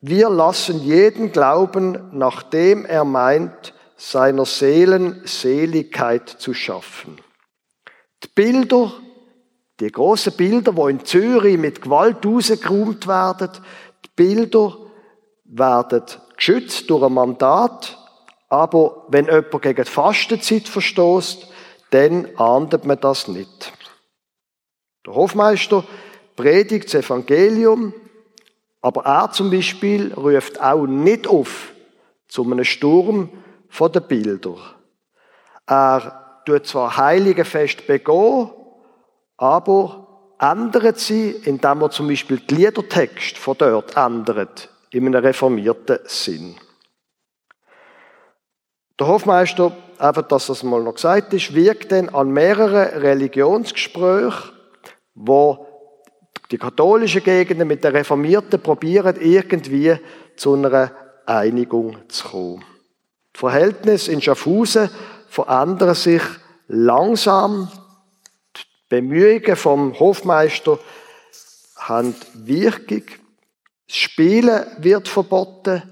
Wir 0.00 0.28
lassen 0.30 0.82
jeden 0.82 1.32
glauben, 1.32 2.10
nachdem 2.12 2.84
er 2.84 3.04
meint, 3.04 3.74
seiner 3.96 4.44
Seelen 4.44 5.22
Seligkeit 5.24 6.28
zu 6.28 6.54
schaffen. 6.54 7.18
Die 8.22 8.28
Bilder, 8.28 8.92
die 9.80 9.90
großen 9.90 10.34
Bilder, 10.34 10.76
wo 10.76 10.86
in 10.88 11.04
Zürich 11.04 11.58
mit 11.58 11.82
Gewalt 11.82 12.24
rausgeräumt 12.24 13.06
werden, 13.06 13.50
die 14.04 14.10
Bilder 14.14 14.76
werden 15.44 16.02
geschützt 16.36 16.88
durch 16.90 17.02
ein 17.02 17.14
Mandat, 17.14 17.98
aber 18.48 19.06
wenn 19.08 19.26
jemand 19.26 19.62
gegen 19.62 19.84
die 19.84 19.90
Fastenzeit 19.90 20.68
verstößt, 20.68 21.48
dann 21.90 22.28
ahndet 22.36 22.84
man 22.84 23.00
das 23.00 23.28
nicht. 23.28 23.72
Der 25.06 25.14
Hofmeister 25.14 25.84
predigt 26.36 26.86
das 26.86 27.04
Evangelium, 27.04 27.92
aber 28.80 29.04
er 29.04 29.32
zum 29.32 29.50
Beispiel 29.50 30.12
ruft 30.14 30.60
auch 30.60 30.86
nicht 30.86 31.26
auf 31.26 31.72
zu 32.28 32.44
einem 32.44 32.64
Sturm 32.64 33.30
von 33.68 33.90
den 33.90 34.02
Bildern. 34.02 34.60
Er 35.66 36.42
tut 36.46 36.66
zwar 36.66 36.96
Heiligenfest 36.96 37.86
begehen, 37.86 38.50
aber 39.36 40.06
ändert 40.38 40.98
sie, 40.98 41.30
indem 41.30 41.82
er 41.82 41.90
zum 41.90 42.08
Beispiel 42.08 42.38
die 42.38 42.54
Liedertext 42.54 43.38
von 43.38 43.56
dort 43.58 43.96
ändert, 43.96 44.68
in 44.90 45.06
einem 45.06 45.24
reformierten 45.24 45.98
Sinn. 46.04 46.56
Der 48.98 49.08
Hofmeister, 49.08 49.76
einfach, 49.98 50.22
dass 50.22 50.46
das 50.46 50.62
mal 50.62 50.82
noch 50.82 50.94
gesagt 50.94 51.34
ist, 51.34 51.54
wirkt 51.54 51.92
dann 51.92 52.08
an 52.08 52.30
mehreren 52.30 53.00
Religionsgesprächen, 53.00 54.52
wo 55.14 55.65
die 56.50 56.58
katholischen 56.58 57.24
Gegenden 57.24 57.68
mit 57.68 57.82
den 57.82 57.94
Reformierten 57.94 58.60
probieren, 58.60 59.16
irgendwie 59.20 59.98
zu 60.36 60.54
einer 60.54 60.92
Einigung 61.26 61.96
zu 62.08 62.28
kommen. 62.28 62.64
Die 63.34 63.38
Verhältnisse 63.38 64.12
in 64.12 64.22
Schaffhausen 64.22 64.88
verändern 65.28 65.94
sich 65.94 66.22
langsam. 66.68 67.70
Die 68.56 68.62
Bemühungen 68.88 69.56
vom 69.56 69.98
Hofmeister 69.98 70.78
haben 71.76 72.14
Wirkung. 72.34 73.02
Das 73.86 73.96
Spielen 73.96 74.66
wird 74.78 75.08
verboten. 75.08 75.82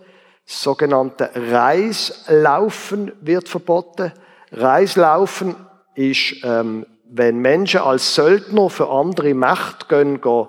Das 0.46 0.62
sogenannte 0.62 1.30
Reislaufen 1.34 3.12
wird 3.20 3.48
verboten. 3.48 4.12
Reislaufen 4.52 5.56
ist, 5.94 6.36
ähm, 6.42 6.86
wenn 7.16 7.38
Menschen 7.38 7.80
als 7.80 8.16
Söldner 8.16 8.68
für 8.68 8.90
andere 8.90 9.34
Mächte 9.34 9.86
gehen, 9.88 10.20
gehen, 10.20 10.48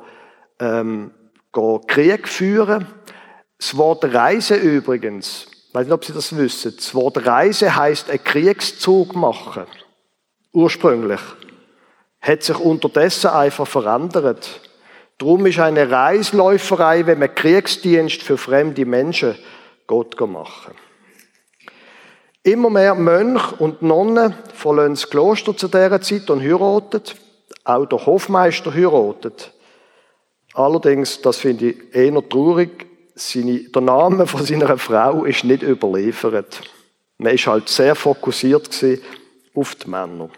ähm, 0.59 1.11
gehen 1.53 1.87
Krieg 1.87 2.27
führen. 2.27 2.87
Das 3.59 3.77
Wort 3.77 4.03
Reise 4.03 4.55
übrigens, 4.55 5.45
ich 5.67 5.75
weiß 5.75 5.85
nicht, 5.85 5.93
ob 5.93 6.05
Sie 6.05 6.13
das 6.13 6.35
wissen, 6.35 6.73
das 6.75 6.95
Wort 6.95 7.25
Reise 7.25 7.75
heißt 7.75 8.09
einen 8.09 8.23
Kriegszug 8.23 9.15
machen. 9.15 9.65
Ursprünglich. 10.53 11.21
Hat 12.19 12.41
sich 12.41 12.57
unterdessen 12.57 13.29
einfach 13.29 13.67
verändert. 13.67 14.61
Darum 15.19 15.45
ist 15.45 15.59
eine 15.59 15.91
Reisläuferei, 15.91 17.05
wenn 17.05 17.19
man 17.19 17.35
Kriegsdienst 17.35 18.23
für 18.23 18.39
fremde 18.39 18.85
Menschen 18.85 19.35
Gott 19.85 20.19
machen. 20.19 20.73
Immer 22.45 22.69
mehr 22.69 22.93
Mönche 22.93 23.55
und 23.55 23.81
Nonnen 23.81 24.35
verlassen 24.53 24.93
das 24.93 25.09
Kloster 25.09 25.57
zu 25.57 25.67
dieser 25.67 25.99
Zeit 25.99 26.29
und 26.29 26.43
heiraten. 26.43 27.01
Auch 27.63 27.87
der 27.87 28.05
Hofmeister 28.05 28.71
heiratet. 28.71 29.51
Allerdings, 30.53 31.19
das 31.23 31.37
finde 31.37 31.69
ich 31.71 31.95
eher 31.95 32.29
traurig, 32.29 32.85
seine, 33.15 33.61
der 33.61 33.81
Name 33.81 34.27
von 34.27 34.45
seiner 34.45 34.77
Frau 34.77 35.25
ist 35.25 35.43
nicht 35.43 35.63
überliefert. 35.63 36.61
Man 37.17 37.33
ist 37.33 37.47
halt 37.47 37.67
sehr 37.67 37.95
fokussiert 37.95 38.69
auf 39.55 39.75
die 39.75 39.89
Männer. 39.89 40.29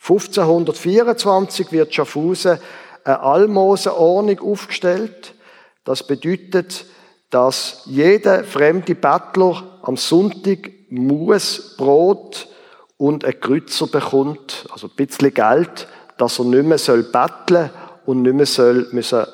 1524 0.00 1.72
wird 1.72 1.92
Schaffhausen 1.92 2.60
eine 3.02 3.20
Almosenordnung 3.20 4.38
aufgestellt. 4.52 5.34
Das 5.82 6.06
bedeutet, 6.06 6.86
dass 7.30 7.82
jeder 7.86 8.44
fremde 8.44 8.94
Bettler 8.94 9.80
am 9.82 9.96
Sonntag 9.96 10.77
muss 10.90 11.76
Brot 11.76 12.48
und 12.96 13.24
ein 13.24 13.40
Kreuzer 13.40 13.86
bekommt, 13.86 14.66
also 14.72 14.88
ein 14.88 14.96
bisschen 14.96 15.32
Geld, 15.32 15.88
dass 16.16 16.38
er 16.38 16.44
nicht 16.44 16.64
mehr 16.64 16.78
soll 16.78 17.04
betteln 17.04 17.70
und 18.06 18.22
nicht 18.22 18.34
mehr 18.34 18.46
soll 18.46 18.88
müssen 18.92 19.24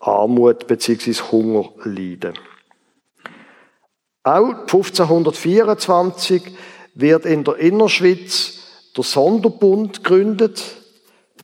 Armut 0.00 0.66
bzw. 0.66 1.12
Hunger 1.30 1.70
leiden. 1.84 2.34
Auch 4.22 4.60
1524 4.60 6.42
wird 6.94 7.26
in 7.26 7.44
der 7.44 7.56
Innerschweiz 7.56 8.58
der 8.96 9.04
Sonderbund 9.04 10.02
gegründet 10.02 10.62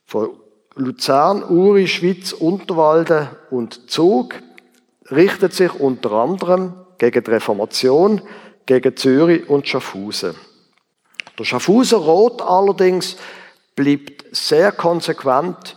von 0.05 0.31
Luzern, 0.75 1.43
Uri, 1.43 1.89
Schweiz, 1.89 2.33
Unterwalden 2.33 3.29
und 3.51 3.91
Zug 3.91 4.35
richtet 5.11 5.55
sich 5.55 5.73
unter 5.75 6.13
anderem 6.13 6.75
gegen 6.99 7.25
die 7.25 7.31
Reformation, 7.31 8.21
gegen 8.67 8.97
Zürich 8.97 9.49
und 9.49 9.67
Schaffhausen. 9.69 10.35
Der 11.39 11.45
Schaffhauser 11.45 11.99
Rot 11.99 12.43
allerdings 12.43 13.17
bleibt 13.75 14.25
sehr 14.33 14.73
konsequent 14.73 15.77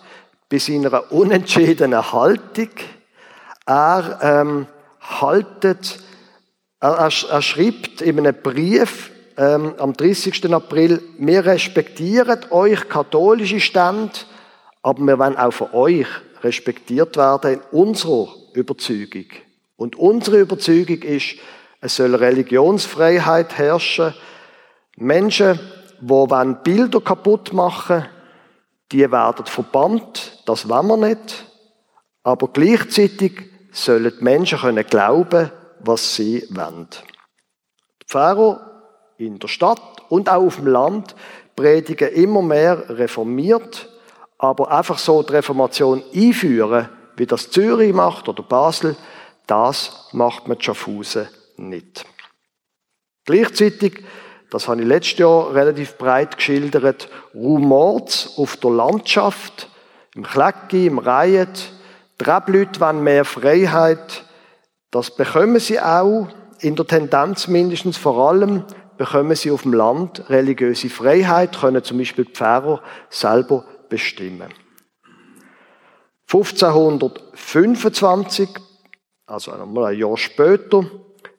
bei 0.50 0.58
seiner 0.58 1.12
unentschiedenen 1.12 2.12
Haltung. 2.12 2.70
Er 3.66 4.20
ähm, 4.22 4.68
haltet, 5.00 6.00
er, 6.80 7.12
er, 7.30 7.42
schreibt 7.42 8.02
in 8.02 8.20
einem 8.20 8.36
Brief 8.42 9.12
ähm, 9.38 9.76
am 9.78 9.94
30. 9.94 10.52
April, 10.52 11.02
wir 11.18 11.46
respektieren 11.46 12.40
euch 12.50 12.90
katholische 12.90 13.60
Stände, 13.60 14.12
aber 14.82 15.02
wir 15.04 15.20
wollen 15.20 15.38
auch 15.38 15.54
von 15.54 15.72
euch 15.74 16.08
respektiert 16.42 17.18
werden 17.18 17.54
in 17.54 17.62
unserer 17.72 18.34
Überzeugung. 18.54 19.26
Und 19.76 19.98
unsere 19.98 20.40
Überzeugung 20.40 21.02
ist, 21.04 21.36
es 21.82 21.96
soll 21.96 22.16
Religionsfreiheit 22.16 23.58
herrschen. 23.58 24.14
Menschen, 24.98 25.60
die 26.02 26.56
Bilder 26.64 27.02
kaputt 27.02 27.54
machen 27.54 28.06
die 28.92 29.12
werden 29.12 29.46
verbannt. 29.46 30.42
Das 30.46 30.68
wollen 30.68 30.88
wir 30.88 30.98
nicht. 30.98 31.46
Aber 32.24 32.48
gleichzeitig 32.48 33.34
sollen 33.72 34.14
die 34.18 34.24
Menschen 34.24 34.60
können 34.60 34.86
glauben, 34.86 35.52
was 35.80 36.16
sie 36.16 36.46
wollen. 36.50 36.88
Die 38.02 38.08
Pfarrer 38.08 38.84
in 39.18 39.40
der 39.40 39.48
Stadt 39.48 39.82
und 40.10 40.30
auch 40.30 40.44
auf 40.44 40.56
dem 40.56 40.68
Land 40.68 41.16
predigen 41.56 42.10
immer 42.10 42.42
mehr 42.42 42.90
reformiert, 42.90 43.90
aber 44.38 44.72
einfach 44.72 44.98
so 44.98 45.22
die 45.22 45.34
Reformation 45.34 46.04
einführen, 46.14 46.90
wie 47.18 47.26
das 47.26 47.52
Zürich 47.52 47.94
macht 47.94 48.30
oder 48.30 48.44
Basel, 48.44 48.96
das 49.46 50.08
macht 50.14 50.48
man 50.48 50.62
Schaffhausen 50.62 51.28
nicht. 51.68 52.06
Gleichzeitig, 53.26 54.04
das 54.50 54.68
habe 54.68 54.82
ich 54.82 54.88
letztes 54.88 55.20
Jahr 55.20 55.54
relativ 55.54 55.98
breit 55.98 56.38
geschildert, 56.38 57.10
rumort 57.36 58.32
auf 58.38 58.58
der 58.58 58.72
Landschaft, 58.72 59.70
im 60.16 60.24
Klecki, 60.24 60.88
im 60.88 60.98
Reihet. 60.98 61.72
Die 62.20 62.24
Rebleute 62.24 62.80
wollen 62.80 63.04
mehr 63.04 63.26
Freiheit. 63.26 64.24
Das 64.92 65.16
bekommen 65.16 65.60
sie 65.60 65.80
auch, 65.80 66.28
in 66.60 66.76
der 66.76 66.88
Tendenz 66.88 67.48
mindestens 67.48 67.98
vor 67.98 68.30
allem, 68.30 68.64
bekommen 68.98 69.36
sie 69.36 69.52
auf 69.52 69.62
dem 69.62 69.74
Land 69.74 70.28
religiöse 70.30 70.90
Freiheit, 70.90 71.60
können 71.60 71.84
zum 71.84 72.00
Beispiel 72.00 72.26
die 72.26 72.34
Pfarrer 72.34 72.82
selber 73.10 73.66
bestimmen. 73.88 74.52
1525, 76.32 78.50
also 79.26 79.52
einmal 79.52 79.94
ein 79.94 79.98
Jahr 79.98 80.18
später, 80.18 80.86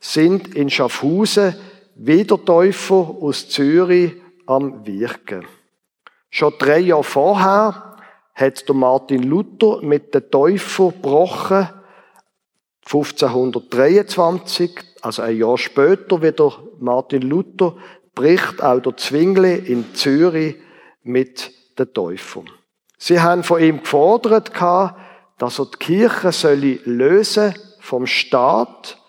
sind 0.01 0.55
in 0.55 0.71
Schaffhausen 0.71 1.55
wieder 1.95 2.43
Täufer 2.43 3.15
aus 3.21 3.49
Zürich 3.49 4.15
am 4.47 4.87
Wirken. 4.87 5.47
Schon 6.31 6.55
drei 6.59 6.79
Jahre 6.79 7.05
vorher 7.05 7.97
hat 8.35 8.67
der 8.69 8.75
Martin 8.75 9.23
Luther 9.25 9.83
mit 9.83 10.15
den 10.15 10.31
Täufern 10.31 10.93
gebrochen. 10.93 11.69
1523, 12.87 14.71
also 15.03 15.23
ein 15.23 15.37
Jahr 15.37 15.59
später, 15.59 16.23
wieder 16.23 16.53
Martin 16.79 17.23
Luther, 17.23 17.77
bricht 18.15 18.63
auch 18.63 18.81
der 18.81 18.97
Zwingli 18.97 19.55
in 19.55 19.95
Zürich 19.95 20.57
mit 21.03 21.53
den 21.79 21.93
Täufern. 21.93 22.49
Sie 22.97 23.21
haben 23.21 23.45
von 23.45 23.63
ihm 23.63 23.81
gefordert, 23.81 24.51
dass 25.39 25.59
er 25.59 25.67
die 25.67 25.79
Kirche 25.79 26.55
lösen 26.85 27.55
vom 27.81 28.07
Staat 28.07 29.00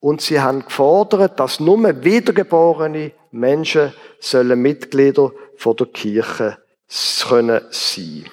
und 0.00 0.22
sie 0.22 0.40
haben 0.40 0.64
gefordert, 0.64 1.38
dass 1.38 1.60
nur 1.60 2.04
wiedergeborene 2.04 3.12
Menschen 3.30 3.92
sollen 4.18 4.60
Mitglieder 4.60 5.30
von 5.56 5.76
der 5.76 5.86
Kirche 5.86 6.58
können 7.28 7.60
sein. 7.70 8.24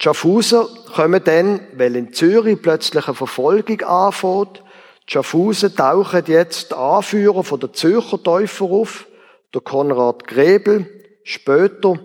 Die 0.00 0.04
Schaffhauser 0.04 0.68
kommen 0.94 1.24
dann, 1.24 1.60
weil 1.74 1.96
in 1.96 2.12
Zürich 2.12 2.62
plötzlich 2.62 3.08
eine 3.08 3.16
Verfolgung 3.16 3.80
anfängt. 3.80 4.62
Die 5.08 5.12
Schaffhausen 5.12 5.74
tauchen 5.74 6.22
jetzt 6.26 6.72
Anführer 6.72 7.42
von 7.42 7.58
der 7.58 7.72
Zürcher 7.72 8.22
Täufer 8.22 8.66
auf, 8.66 9.06
der 9.52 9.62
Konrad 9.62 10.28
Grebel, 10.28 10.86
später 11.24 11.98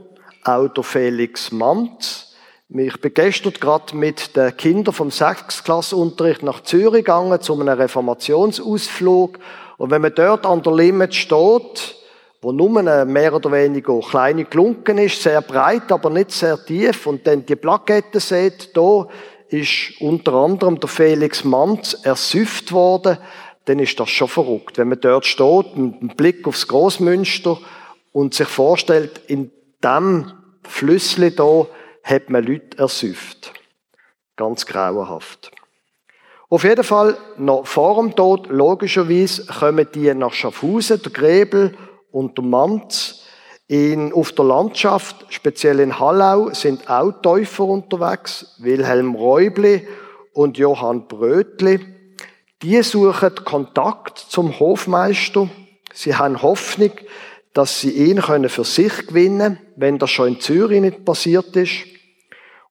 auch 0.44 0.68
der 0.70 0.84
Felix 0.84 1.52
Manz. 1.52 2.33
Ich 2.75 3.00
bin 3.00 3.13
gestern 3.13 3.53
gerade 3.53 3.96
mit 3.96 4.36
den 4.36 4.58
Kindern 4.58 4.96
vom 4.96 5.12
Sechsklassenunterricht 5.12 6.42
nach 6.42 6.63
Zürich 6.63 7.06
gegangen, 7.06 7.39
zu 7.39 7.53
einem 7.53 7.68
Reformationsausflug. 7.68 9.38
Und 9.77 9.92
wenn 9.92 10.01
man 10.01 10.15
dort 10.15 10.48
an 10.48 10.63
der 10.63 10.74
Limit 10.74 11.13
steht, 11.13 11.96
wo 12.42 12.51
nur 12.51 12.80
eine 12.80 13.06
mehr 13.06 13.36
oder 13.36 13.51
weniger 13.51 14.00
kleine 14.00 14.46
Glunken 14.46 14.98
ist, 14.98 15.22
sehr 15.22 15.42
breit, 15.42 15.92
aber 15.92 16.10
nicht 16.10 16.32
sehr 16.32 16.65
tief, 16.65 17.06
und 17.06 17.27
dann 17.27 17.46
die 17.46 17.56
Plakette 17.56 18.20
sieht, 18.20 18.75
da 18.75 19.08
ist 19.50 20.01
unter 20.01 20.34
anderem 20.34 20.80
der 20.80 20.89
Felix 20.89 21.44
Manz 21.44 21.96
ersüfft 22.01 22.72
worden, 22.72 23.20
dann 23.65 23.77
ist 23.77 24.00
das 24.00 24.10
schon 24.10 24.27
verrückt. 24.27 24.80
Wenn 24.80 24.89
man 24.89 25.00
dort 25.00 25.27
steht, 25.27 25.77
mit 25.77 26.01
einem 26.01 26.15
Blick 26.18 26.48
aufs 26.48 26.68
Großmünster 26.68 27.60
und 28.13 28.34
sich 28.34 28.48
vorstellt, 28.48 29.22
in 29.27 29.51
dem 29.84 30.32
Flüssli 30.63 31.36
da 31.36 31.68
hat 32.03 32.29
man 32.29 32.43
Leute 32.43 32.77
ersüfft. 32.77 33.53
Ganz 34.36 34.65
grauenhaft. 34.65 35.51
Auf 36.50 36.63
jeden 36.63 36.83
Fall, 36.83 37.17
noch 37.38 37.65
vor 37.65 37.95
dem 37.95 38.15
Tod, 38.15 38.48
logischerweise, 38.50 39.45
kommen 39.48 39.88
die 39.95 40.13
nach 40.13 40.33
Schaffhausen, 40.33 41.01
der 41.01 41.12
Grebel 41.12 41.75
und 42.12 42.38
der 42.38 42.45
Manz. 42.45 43.22
In, 43.67 44.13
auf 44.13 44.33
der 44.33 44.45
Landschaft, 44.45 45.25
speziell 45.29 45.79
in 45.79 46.00
Hallau, 46.00 46.51
sind 46.53 46.89
auch 46.89 47.12
Täufer 47.24 47.63
unterwegs. 47.63 48.55
Wilhelm 48.60 49.15
Räubli 49.15 49.88
und 50.33 50.57
Johann 50.57 51.07
Brötli. 51.07 51.79
Die 52.62 52.83
suchen 52.83 53.33
Kontakt 53.43 54.19
zum 54.19 54.60
Hofmeister. 54.60 55.50
Sie 55.93 56.15
haben 56.15 56.41
Hoffnung, 56.41 56.91
dass 57.53 57.79
sie 57.79 57.91
ihn 57.91 58.22
können 58.22 58.50
für 58.50 58.63
sich 58.63 59.07
gewinnen 59.07 59.55
können, 59.55 59.60
wenn 59.75 59.98
das 59.98 60.12
schon 60.12 60.27
in 60.27 60.39
Zürich 60.39 60.81
nicht 60.81 61.03
passiert 61.03 61.55
ist. 61.55 61.92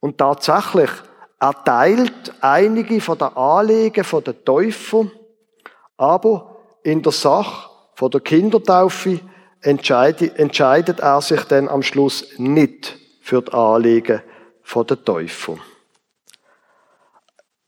Und 0.02 0.18
tatsächlich, 0.18 0.90
er 1.38 1.64
teilt 1.64 2.34
einige 2.40 3.00
von 3.00 3.18
den 3.18 3.36
Anliegen 3.36 4.04
der 4.24 4.44
Täufer, 4.44 5.06
aber 5.96 6.56
in 6.82 7.02
der 7.02 7.12
Sache 7.12 7.70
von 7.94 8.10
der 8.10 8.20
Kindertaufe 8.20 9.20
entscheidet, 9.60 10.98
er 10.98 11.20
sich 11.20 11.44
dann 11.44 11.68
am 11.68 11.84
Schluss 11.84 12.26
nicht 12.36 12.98
für 13.20 13.42
die 13.42 13.52
Anliegen 13.52 14.22
der 14.74 15.04
Täufer. 15.04 15.56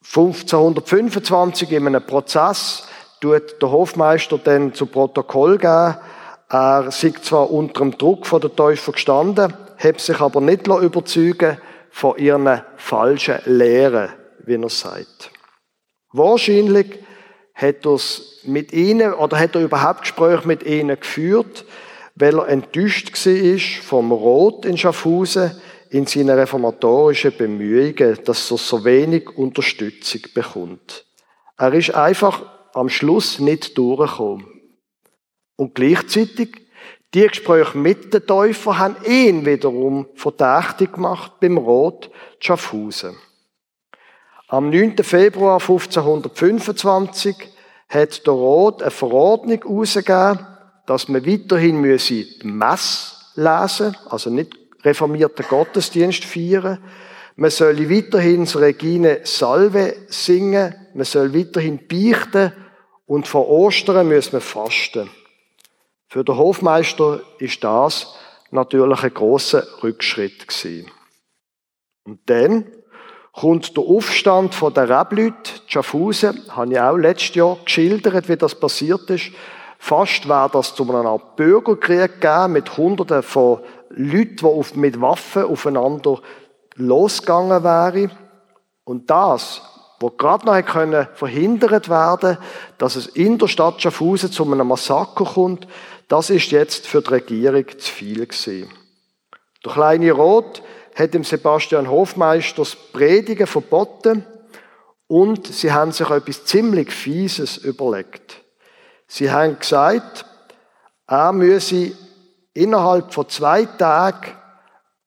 1525 0.02 1.70
in 1.70 1.86
einem 1.86 2.04
Prozess 2.04 2.88
tut 3.20 3.62
der 3.62 3.70
Hofmeister 3.70 4.38
dann 4.38 4.74
zu 4.74 4.86
Protokoll 4.86 5.56
geben, 5.56 5.98
er 6.48 6.90
sei 6.90 7.12
zwar 7.22 7.48
unter 7.48 7.78
dem 7.78 7.96
Druck 7.96 8.26
von 8.26 8.40
der 8.40 8.54
Täufer 8.54 8.90
gestanden, 8.90 9.54
hat 9.78 10.00
sich 10.00 10.20
aber 10.20 10.40
nicht 10.40 10.66
überzeugen 10.66 11.58
von 11.94 12.18
ihren 12.18 12.60
falschen 12.76 13.38
Lehren, 13.44 14.08
wie 14.44 14.56
er 14.56 14.68
sagt. 14.68 15.30
Wahrscheinlich 16.10 16.98
hat 17.54 17.86
er 17.86 18.00
mit 18.42 18.72
ihnen 18.72 19.14
oder 19.14 19.38
hat 19.38 19.54
er 19.54 19.62
überhaupt 19.62 20.00
Gespräche 20.00 20.48
mit 20.48 20.64
ihnen 20.64 20.98
geführt, 20.98 21.64
weil 22.16 22.36
er 22.36 22.48
enttäuscht 22.48 23.12
war 23.24 23.58
vom 23.84 24.10
Rot 24.10 24.64
in 24.64 24.76
Schaffhausen 24.76 25.52
in 25.90 26.06
seinen 26.06 26.36
reformatorischen 26.36 27.36
Bemühungen, 27.38 28.18
dass 28.24 28.50
er 28.50 28.58
so 28.58 28.84
wenig 28.84 29.30
Unterstützung 29.38 30.22
bekommt. 30.34 31.06
Er 31.56 31.74
ist 31.74 31.94
einfach 31.94 32.42
am 32.74 32.88
Schluss 32.88 33.38
nicht 33.38 33.78
durchgekommen. 33.78 34.46
Und 35.54 35.76
gleichzeitig, 35.76 36.63
die 37.14 37.28
Gespräche 37.28 37.78
mit 37.78 38.12
den 38.12 38.26
Täufern 38.26 38.78
haben 38.78 38.96
ihn 39.06 39.46
wiederum 39.46 40.06
verdächtig 40.16 40.94
gemacht 40.94 41.32
beim 41.40 41.56
Rot 41.58 42.10
Schaffhausen. 42.40 43.16
Am 44.48 44.68
9. 44.68 44.96
Februar 44.98 45.60
1525 45.60 47.36
hat 47.88 48.26
der 48.26 48.32
Rot 48.32 48.82
eine 48.82 48.90
Verordnung 48.90 49.62
herausgegeben, 49.62 50.46
dass 50.86 51.08
man 51.08 51.24
weiterhin 51.24 51.82
die 51.82 52.40
Messe 52.42 53.14
lesen, 53.36 53.96
also 54.10 54.30
nicht 54.30 54.56
reformierten 54.82 55.46
Gottesdienst 55.48 56.24
feiern. 56.24 56.82
Man 57.36 57.50
soll 57.50 57.90
weiterhin 57.90 58.44
das 58.44 58.56
Regine 58.56 59.20
Salve 59.22 59.94
singen, 60.08 60.74
man 60.94 61.04
soll 61.04 61.34
weiterhin 61.34 61.80
beichten 61.88 62.52
und 63.06 63.26
vor 63.26 63.48
Ostern 63.48 64.08
müssen 64.08 64.32
wir 64.32 64.40
fasten. 64.40 65.08
Für 66.14 66.22
den 66.22 66.36
Hofmeister 66.36 67.22
ist 67.40 67.64
das 67.64 68.14
natürlich 68.52 69.02
ein 69.02 69.12
großer 69.12 69.66
Rückschritt 69.82 70.46
gewesen. 70.46 70.88
Und 72.04 72.20
dann 72.26 72.70
kommt 73.32 73.76
der 73.76 73.82
Aufstand 73.82 74.54
von 74.54 74.72
der 74.72 74.88
Rebleute, 74.88 75.50
Schaffhausen, 75.66 76.40
habe 76.50 76.72
ich 76.72 76.78
auch 76.78 76.96
letztes 76.96 77.34
Jahr 77.34 77.58
geschildert, 77.64 78.28
wie 78.28 78.36
das 78.36 78.54
passiert 78.54 79.10
ist. 79.10 79.32
Fast 79.80 80.28
war 80.28 80.48
das 80.48 80.76
zu 80.76 80.88
einer 80.88 81.04
Art 81.04 81.34
Bürgerkrieg 81.34 82.20
gegeben, 82.20 82.52
mit 82.52 82.76
Hunderten 82.76 83.24
von 83.24 83.58
Leuten, 83.88 84.62
die 84.72 84.78
mit 84.78 85.00
Waffen 85.00 85.42
aufeinander 85.42 86.20
losgegangen 86.76 87.64
wären. 87.64 88.12
Und 88.84 89.10
das 89.10 89.62
wo 90.04 90.10
gerade 90.10 90.44
noch 90.44 90.66
können 90.66 91.08
verhindert 91.14 91.88
werden, 91.88 92.36
dass 92.76 92.94
es 92.94 93.06
in 93.06 93.38
der 93.38 93.48
Stadt 93.48 93.80
Schaffhausen 93.80 94.30
zu 94.30 94.44
einem 94.44 94.68
Massaker 94.68 95.24
kommt, 95.24 95.66
das 96.08 96.28
ist 96.28 96.50
jetzt 96.50 96.86
für 96.86 97.00
die 97.00 97.08
Regierung 97.08 97.66
zu 97.78 97.90
viel 97.90 98.26
gewesen. 98.26 98.70
Der 99.64 99.72
kleine 99.72 100.12
Rot 100.12 100.62
hat 100.94 101.14
dem 101.14 101.24
Sebastian 101.24 101.88
Hofmeister 101.88 102.56
das 102.56 102.76
Predigen 102.76 103.46
verboten 103.46 104.26
und 105.06 105.46
sie 105.46 105.72
haben 105.72 105.90
sich 105.90 106.10
etwas 106.10 106.44
ziemlich 106.44 106.90
Fieses 106.90 107.56
überlegt. 107.56 108.42
Sie 109.06 109.32
haben 109.32 109.58
gesagt, 109.58 110.26
er 111.06 111.32
müsse 111.32 111.92
innerhalb 112.52 113.14
von 113.14 113.26
zwei 113.30 113.64
Tagen 113.64 114.32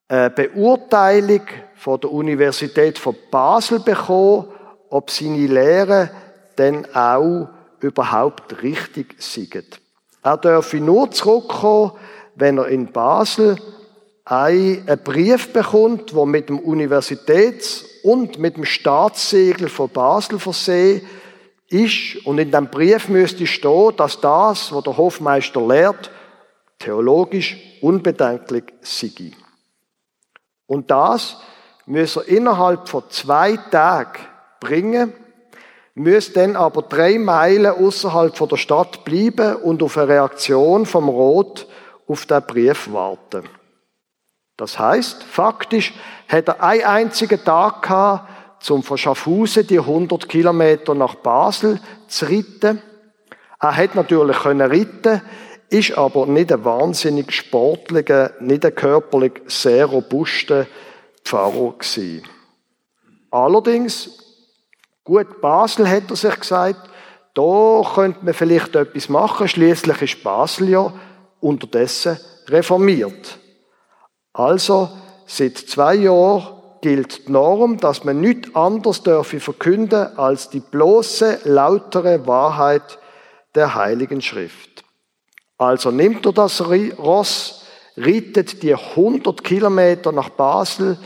eine 0.07 0.31
Beurteilung 0.31 1.41
von 1.75 1.99
der 1.99 2.11
Universität 2.11 2.97
von 2.97 3.15
Basel 3.29 3.79
bekommen, 3.79 4.56
ob 4.89 5.11
seine 5.11 5.47
Lehre 5.47 6.09
denn 6.57 6.87
auch 6.95 7.49
überhaupt 7.79 8.61
richtig 8.63 9.15
sind. 9.19 9.79
Er 10.23 10.37
dürfe 10.37 10.77
nur 10.77 11.11
zurückkommen, 11.11 11.91
wenn 12.35 12.57
er 12.57 12.67
in 12.67 12.91
Basel 12.91 13.57
einen 14.25 14.99
Brief 15.03 15.53
bekommt, 15.53 16.11
der 16.11 16.25
mit 16.25 16.49
dem 16.49 16.59
Universitäts- 16.59 17.85
und 18.03 18.37
mit 18.39 18.57
dem 18.57 18.65
Staatssegel 18.65 19.69
von 19.69 19.89
Basel 19.89 20.39
versehen 20.39 21.01
ist. 21.69 22.25
Und 22.25 22.37
in 22.37 22.51
dem 22.51 22.67
Brief 22.67 23.07
müsste 23.07 23.47
stehen, 23.47 23.95
dass 23.95 24.19
das, 24.19 24.73
was 24.73 24.83
der 24.83 24.97
Hofmeister 24.97 25.65
lehrt, 25.65 26.11
theologisch 26.79 27.57
unbedenklich 27.81 28.65
sei. 28.81 29.31
Und 30.65 30.91
das 30.91 31.37
müsse 31.85 32.19
er 32.19 32.27
innerhalb 32.27 32.87
von 32.89 33.03
zwei 33.09 33.55
Tagen 33.55 34.19
bringen, 34.59 35.13
müsst 35.95 36.37
dann 36.37 36.55
aber 36.55 36.83
drei 36.83 37.17
Meilen 37.17 37.71
außerhalb 37.71 38.33
der 38.49 38.57
Stadt 38.57 39.03
bleiben 39.03 39.55
und 39.57 39.81
auf 39.81 39.97
eine 39.97 40.09
Reaktion 40.09 40.85
vom 40.85 41.09
Rot 41.09 41.67
auf 42.07 42.25
den 42.25 42.41
Brief 42.43 42.91
warten. 42.91 43.43
Das 44.57 44.79
heißt, 44.79 45.23
faktisch 45.23 45.93
hat 46.27 46.47
er 46.47 46.63
einen 46.63 46.83
einzigen 46.83 47.43
Tag 47.43 47.83
gehabt, 47.83 48.63
zum 48.63 48.81
von 48.81 48.97
Schaffhausen 48.97 49.67
die 49.67 49.79
100 49.79 50.27
Kilometer 50.27 50.95
nach 50.95 51.15
Basel 51.15 51.79
zu 52.07 52.25
reiten. 52.25 52.81
Er 53.59 53.71
hätte 53.73 53.97
natürlich 53.97 54.37
können 54.37 54.69
reiten, 54.69 55.21
ist 55.69 55.97
aber 55.97 56.25
nicht 56.25 56.51
ein 56.51 56.63
wahnsinnig 56.63 57.31
sportlicher, 57.31 58.31
nicht 58.39 58.65
ein 58.65 58.73
körperlich 58.73 59.33
sehr 59.47 59.85
robuster 59.85 60.65
Pfarrer 61.23 61.73
gewesen. 61.77 62.23
Allerdings 63.29 64.26
Gut, 65.07 65.39
Basel 65.39 65.89
hat 65.89 66.09
er 66.09 66.17
sich 66.17 66.37
gesagt, 66.37 66.89
da 67.33 67.81
könnte 67.95 68.25
man 68.25 68.33
vielleicht 68.33 68.75
etwas 68.75 69.07
machen. 69.07 69.47
Schließlich 69.47 70.01
ist 70.01 70.21
Basel 70.21 70.67
ja 70.67 70.93
unterdessen 71.39 72.19
reformiert. 72.49 73.37
Also, 74.33 74.89
seit 75.25 75.57
zwei 75.57 75.95
Jahren 75.95 76.47
gilt 76.81 77.25
die 77.25 77.31
Norm, 77.31 77.77
dass 77.77 78.03
man 78.03 78.19
nichts 78.19 78.53
anderes 78.53 79.01
dürfe 79.01 79.39
verkünden 79.39 80.17
als 80.17 80.49
die 80.49 80.59
bloße, 80.59 81.39
lautere 81.45 82.27
Wahrheit 82.27 82.99
der 83.55 83.75
Heiligen 83.75 84.21
Schrift. 84.21 84.83
Also 85.57 85.89
nimmt 85.89 86.25
er 86.25 86.33
das 86.33 86.61
Ross, 86.67 87.63
reitet 87.95 88.61
die 88.61 88.75
100 88.75 89.41
Kilometer 89.41 90.11
nach 90.11 90.31
Basel 90.31 90.97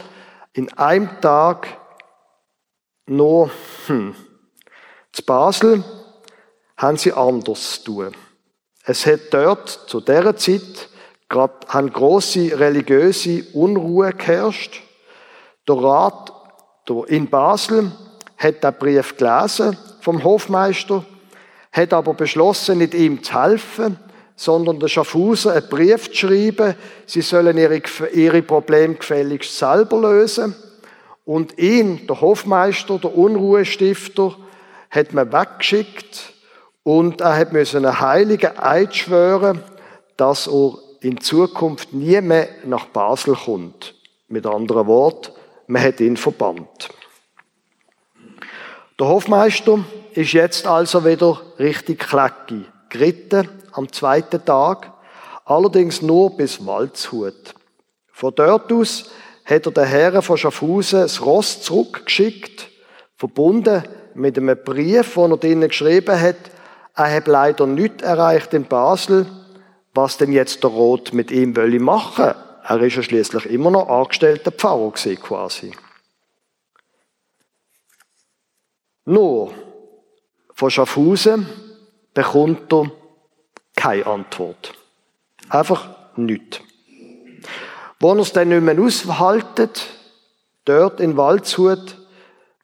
in 0.54 0.76
einem 0.76 1.22
Tag 1.22 1.81
Nur, 3.14 3.52
hm, 3.88 4.16
zu 5.12 5.24
Basel 5.24 5.84
haben 6.78 6.96
sie 6.96 7.12
anders 7.12 7.84
zu 7.84 7.84
tun. 7.84 8.16
Es 8.86 9.06
hat 9.06 9.20
dort 9.32 9.68
zu 9.68 10.00
dieser 10.00 10.38
Zeit 10.38 10.88
gerade 11.28 11.54
haben 11.68 11.92
große 11.92 12.58
religiöse 12.58 13.44
Unruhe 13.52 14.14
geherrscht. 14.14 14.82
Der 15.68 15.76
Rat 15.76 16.32
in 17.08 17.30
Basel 17.30 17.92
hat 18.38 18.64
den 18.64 18.74
Brief 18.76 19.18
gelesen 19.18 19.78
vom 20.00 20.24
Hofmeister, 20.24 21.04
hat 21.74 21.92
aber 21.92 22.14
beschlossen, 22.14 22.78
nicht 22.78 22.94
ihm 22.94 23.22
zu 23.22 23.44
helfen, 23.44 24.00
sondern 24.38 24.80
der 24.80 24.88
Schaffhauser 24.88 25.52
einen 25.52 25.68
Brief 25.68 26.10
zu 26.12 26.16
schreiben, 26.16 26.76
sie 27.06 27.22
sollen 27.22 27.58
ihre, 27.58 27.82
ihre 28.14 28.42
Probleme 28.42 28.96
gefälligst 28.96 29.58
selber 29.58 30.00
lösen. 30.00 30.56
Und 31.32 31.58
ihn, 31.60 32.08
der 32.08 32.20
Hofmeister, 32.20 33.00
der 33.00 33.18
Unruhestifter, 33.18 34.36
hat 34.90 35.14
man 35.14 35.32
weggeschickt 35.32 36.34
und 36.84 37.22
er 37.22 37.38
hat 37.38 37.56
einen 37.56 38.02
heiligen 38.02 38.60
Eid 38.60 38.94
schwören, 38.94 39.64
dass 40.18 40.48
er 40.48 40.74
in 41.00 41.22
Zukunft 41.22 41.94
nie 41.94 42.20
mehr 42.20 42.50
nach 42.66 42.88
Basel 42.88 43.36
kommt. 43.36 43.96
Mit 44.28 44.46
anderen 44.46 44.88
Worten, 44.88 45.32
man 45.68 45.82
hat 45.82 46.02
ihn 46.02 46.18
verbannt. 46.18 46.90
Der 49.00 49.08
Hofmeister 49.08 49.86
ist 50.12 50.34
jetzt 50.34 50.68
also 50.68 51.06
wieder 51.06 51.42
richtig 51.60 52.00
klecki, 52.10 52.66
geritten 52.90 53.48
am 53.72 53.90
zweiten 53.94 54.44
Tag, 54.44 54.92
allerdings 55.46 56.02
nur 56.02 56.36
bis 56.36 56.66
Waldshut. 56.66 57.56
Von 58.12 58.36
dort 58.36 58.70
aus 58.74 59.10
hat 59.46 59.66
er 59.66 59.72
den 59.72 59.86
Herren 59.86 60.22
von 60.22 60.38
Schaffhausen 60.38 61.02
das 61.02 61.26
Ross 61.26 61.62
zurückgeschickt, 61.62 62.70
verbunden 63.16 63.84
mit 64.14 64.38
einem 64.38 64.58
Brief, 64.64 65.16
wo 65.16 65.26
er 65.28 65.38
drinnen 65.38 65.70
geschrieben 65.70 66.20
hat, 66.20 66.38
er 66.96 67.16
hat 67.16 67.28
leider 67.28 67.68
nichts 67.68 68.04
erreicht 68.04 68.54
in 68.54 68.66
Basel, 68.66 69.26
was 69.94 70.18
denn 70.18 70.32
jetzt 70.32 70.64
der 70.64 70.70
Roth 70.70 71.14
mit 71.14 71.32
ihm 71.32 71.56
wolle 71.56 71.80
machen. 71.80 72.34
Er 72.64 72.82
ist 72.82 72.96
ja 72.96 73.04
schließlich 73.04 73.46
immer 73.48 73.72
noch 73.72 73.90
angestellter 73.90 74.52
Pfarrer 74.52 74.92
quasi. 74.92 75.72
Nur 79.06 79.54
von 80.54 80.70
Schaffhausen 80.70 81.48
bekommt 82.14 82.72
er 82.72 82.92
keine 83.76 84.06
Antwort. 84.06 84.74
Einfach 85.50 85.90
nichts. 86.18 86.60
Wo 88.02 88.14
er 88.14 88.20
es 88.20 88.34
dann 88.34 88.50
nicht 88.50 88.64
mehr 88.64 88.80
aushaltet, 88.80 89.86
dort 90.66 91.00
in 91.00 91.18
Waldshut, 91.18 91.98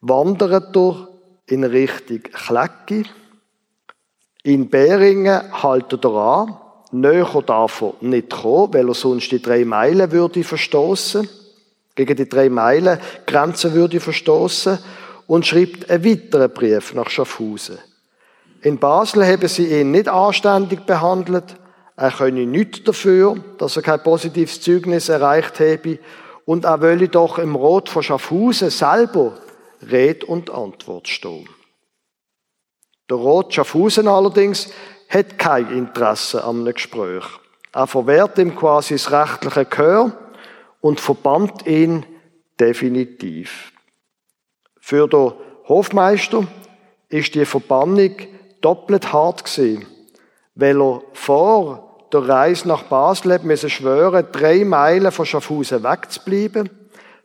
wandert 0.00 0.76
er 0.76 1.08
in 1.46 1.62
Richtung 1.62 2.22
Klecki. 2.22 3.04
In 4.42 4.68
Beringen 4.68 5.62
haltet 5.62 6.04
er 6.04 6.14
an. 6.14 6.56
Näher 6.90 7.42
darf 7.46 7.82
er 7.82 7.94
nicht 8.00 8.30
kommen, 8.30 8.74
weil 8.74 8.88
er 8.88 8.94
sonst 8.94 9.30
die 9.30 9.40
drei 9.40 9.64
Meilen 9.64 10.10
würde 10.10 10.42
verstoßen, 10.42 11.28
gegen 11.94 12.16
die 12.16 12.28
drei 12.28 12.48
Meilen 12.48 12.98
Grenze 13.24 13.74
würde 13.74 14.00
verstoßen 14.00 14.78
und 15.28 15.46
schreibt 15.46 15.88
einen 15.88 16.04
weiteren 16.04 16.50
Brief 16.50 16.94
nach 16.94 17.10
Schaffhausen. 17.10 17.78
In 18.62 18.78
Basel 18.78 19.24
haben 19.24 19.46
sie 19.46 19.80
ihn 19.80 19.92
nicht 19.92 20.08
anständig 20.08 20.84
behandelt. 20.84 21.44
Er 21.98 22.12
könne 22.12 22.46
nichts 22.46 22.84
dafür, 22.84 23.34
dass 23.58 23.74
er 23.74 23.82
kein 23.82 24.00
positives 24.00 24.60
Zeugnis 24.60 25.08
erreicht 25.08 25.58
habe. 25.58 25.98
Und 26.44 26.64
er 26.64 26.80
wolle 26.80 27.08
doch 27.08 27.40
im 27.40 27.56
Rot 27.56 27.88
von 27.88 28.04
Schaffhausen 28.04 28.70
selber 28.70 29.36
Red 29.82 30.22
und 30.22 30.48
Antwort 30.48 31.08
stehen. 31.08 31.48
Der 33.10 33.16
Rot 33.16 33.52
Schaffhausen 33.52 34.06
allerdings 34.06 34.72
hat 35.08 35.40
kein 35.40 35.72
Interesse 35.72 36.44
an 36.44 36.60
einem 36.60 36.72
Gespräch. 36.72 37.24
Er 37.72 37.88
verwehrt 37.88 38.38
ihm 38.38 38.54
quasi 38.54 38.94
das 38.94 39.10
rechtliche 39.10 39.64
Gehör 39.64 40.12
und 40.80 41.00
verbannt 41.00 41.66
ihn 41.66 42.06
definitiv. 42.60 43.72
Für 44.80 45.08
den 45.08 45.32
Hofmeister 45.66 46.46
ist 47.08 47.34
die 47.34 47.44
Verbannung 47.44 48.14
doppelt 48.60 49.12
hart 49.12 49.44
gewesen, 49.44 49.84
weil 50.54 50.80
er 50.80 51.02
vor 51.12 51.87
der 52.12 52.28
Reise 52.28 52.68
nach 52.68 52.84
Basel 52.84 53.38
müssen 53.42 53.70
schwören, 53.70 54.26
drei 54.32 54.64
Meilen 54.64 55.12
von 55.12 55.26
Schaffhausen 55.26 55.84
wegzubleiben. 55.84 56.70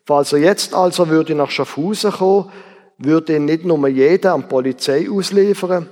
Falls 0.05 0.33
er 0.33 0.39
jetzt 0.39 0.73
also 0.73 1.07
würde 1.07 1.35
nach 1.35 1.49
Schaffhausen 1.49 2.11
kommen, 2.11 2.51
würde 2.97 3.35
ihn 3.35 3.45
nicht 3.45 3.65
nur 3.65 3.87
jeder 3.87 4.33
an 4.33 4.41
die 4.41 4.47
Polizei 4.47 5.07
ausliefern, 5.09 5.87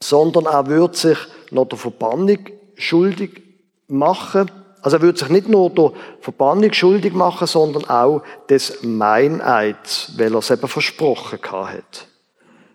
sondern 0.00 0.46
er 0.46 0.66
würde 0.66 0.96
sich 0.96 1.18
noch 1.50 1.66
der 1.66 1.78
Verbannung 1.78 2.38
schuldig 2.76 3.42
machen. 3.88 4.50
Also 4.82 4.98
er 4.98 5.02
würde 5.02 5.18
sich 5.18 5.28
nicht 5.28 5.48
nur 5.48 5.70
der 5.70 5.92
Verbannung 6.20 6.72
schuldig 6.72 7.12
machen, 7.12 7.46
sondern 7.46 7.84
auch 7.86 8.22
des 8.48 8.82
Meineids, 8.82 10.12
weil 10.16 10.34
er 10.34 10.38
es 10.38 10.50
eben 10.50 10.68
versprochen 10.68 11.38
hat. 11.42 12.08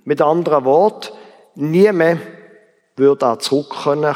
Mit 0.03 0.21
anderen 0.21 0.65
Worten, 0.65 1.13
nie 1.55 1.91
mehr 1.91 2.17
würde 2.95 3.25
er 3.25 3.39
zurück 3.39 3.69
kommen 3.69 4.13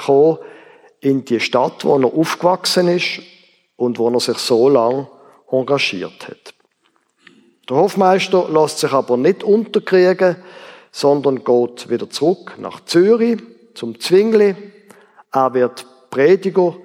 in 1.06 1.24
die 1.24 1.40
Stadt, 1.40 1.86
wo 1.86 2.00
er 2.00 2.06
aufgewachsen 2.06 2.88
ist 2.88 3.22
und 3.76 4.00
wo 4.00 4.10
er 4.10 4.20
sich 4.20 4.40
so 4.40 4.70
lange 4.70 5.08
engagiert 5.52 6.28
hat. 6.28 6.56
Der 7.70 7.78
Hofmeister 7.78 8.50
lässt 8.50 8.80
sich 8.80 8.92
aber 8.92 9.16
nicht 9.16 9.44
unterkriegen, 9.44 10.38
sondern 10.92 11.44
geht 11.44 11.90
wieder 11.92 12.10
zurück 12.10 12.56
nach 12.58 12.84
Zürich 12.86 13.40
zum 13.76 14.00
Zwingli. 14.00 14.56
Er 15.32 15.54
wird 15.54 15.86
Prediger 16.10 16.76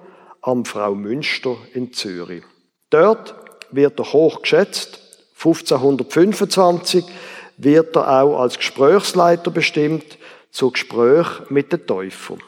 am 0.43 0.67
Frau 0.67 0.95
Münster 0.95 1.57
in 1.73 1.95
Zürich. 1.95 2.43
Dort 2.91 3.35
wird 3.71 3.99
er 3.99 4.13
hoch 4.13 4.43
geschätzt. 4.43 5.01
1525 5.39 7.07
wird 7.57 7.97
er 7.97 8.23
auch 8.23 8.39
als 8.39 8.59
Gesprächsleiter 8.59 9.51
bestimmt 9.51 10.19
zu 10.51 10.71
Gespräch 10.71 11.27
mit 11.49 11.73
den 11.73 11.87
Täufern. 11.87 12.43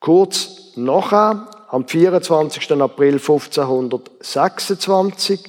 Kurz 0.00 0.72
nachher, 0.76 1.46
am 1.68 1.86
24. 1.86 2.72
April 2.80 3.14
1526, 3.14 5.40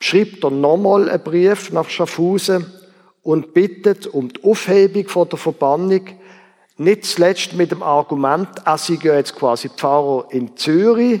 schreibt 0.00 0.42
er 0.42 0.50
nochmal 0.50 1.08
einen 1.08 1.22
Brief 1.22 1.70
nach 1.70 1.88
Schaffhausen 1.88 2.66
und 3.22 3.54
bittet 3.54 4.08
um 4.08 4.32
die 4.32 4.42
Aufhebung 4.42 5.06
von 5.06 5.28
der 5.28 5.38
Verbannung, 5.38 6.00
nicht 6.76 7.04
zuletzt 7.04 7.52
mit 7.52 7.70
dem 7.70 7.84
Argument, 7.84 8.48
er 8.64 8.78
sei 8.78 8.98
ja 9.00 9.14
jetzt 9.14 9.36
quasi 9.36 9.68
Pfarrer 9.68 10.26
in 10.30 10.56
Zürich 10.56 11.20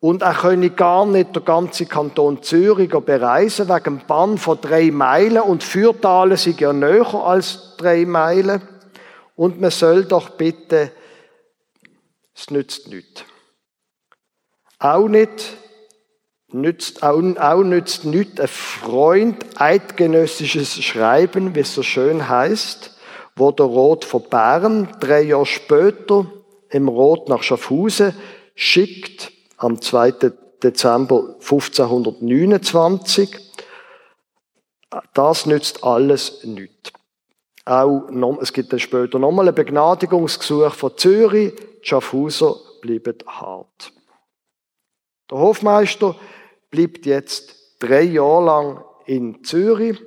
und 0.00 0.22
er 0.22 0.32
könne 0.32 0.70
gar 0.70 1.04
nicht 1.04 1.34
der 1.34 1.42
ganze 1.42 1.84
Kanton 1.84 2.42
Zürich 2.42 2.90
bereisen 2.90 3.68
wegen 3.68 3.98
dem 3.98 4.06
Bann 4.06 4.38
von 4.38 4.58
drei 4.58 4.90
Meilen 4.90 5.42
und 5.42 5.62
Fürtalen 5.62 6.38
sind 6.38 6.60
ja 6.60 6.72
näher 6.72 7.14
als 7.14 7.74
drei 7.76 8.06
Meilen. 8.06 8.62
Und 9.36 9.60
man 9.60 9.70
soll 9.70 10.04
doch 10.04 10.30
bitte, 10.30 10.92
es 12.38 12.50
nützt 12.50 12.88
nichts. 12.88 13.24
Auch 14.78 15.08
nicht, 15.08 15.56
nützt, 16.52 17.02
auch, 17.02 17.20
auch 17.36 17.62
nützt 17.64 18.04
nichts 18.04 18.40
ein 18.40 18.46
Freund 18.48 19.44
eidgenössisches 19.60 20.82
Schreiben, 20.84 21.56
wie 21.56 21.60
es 21.60 21.74
so 21.74 21.82
schön 21.82 22.28
heißt, 22.28 22.96
wo 23.34 23.50
der 23.50 23.66
Rot 23.66 24.04
von 24.04 24.22
Bern 24.28 24.88
drei 25.00 25.22
Jahre 25.22 25.46
später 25.46 26.26
im 26.70 26.88
Rot 26.88 27.28
nach 27.28 27.42
Schaffhausen 27.42 28.14
schickt, 28.54 29.32
am 29.56 29.80
2. 29.80 30.12
Dezember 30.62 31.34
1529. 31.40 33.36
Das 35.12 35.46
nützt 35.46 35.82
alles 35.82 36.44
nichts. 36.44 36.92
Auch 37.64 38.08
noch, 38.10 38.38
es 38.40 38.52
gibt 38.52 38.72
dann 38.72 38.78
später 38.78 39.18
nochmal 39.18 39.48
ein 39.48 39.54
Begnadigungsgesuch 39.54 40.72
von 40.72 40.96
Zürich. 40.96 41.52
Schaffhauser 41.88 42.56
bleiben 42.80 43.16
hart. 43.26 43.92
Der 45.30 45.38
Hofmeister 45.38 46.16
bleibt 46.70 47.06
jetzt 47.06 47.76
drei 47.80 48.02
Jahre 48.02 48.44
lang 48.44 48.84
in 49.06 49.44
Zürich. 49.44 50.00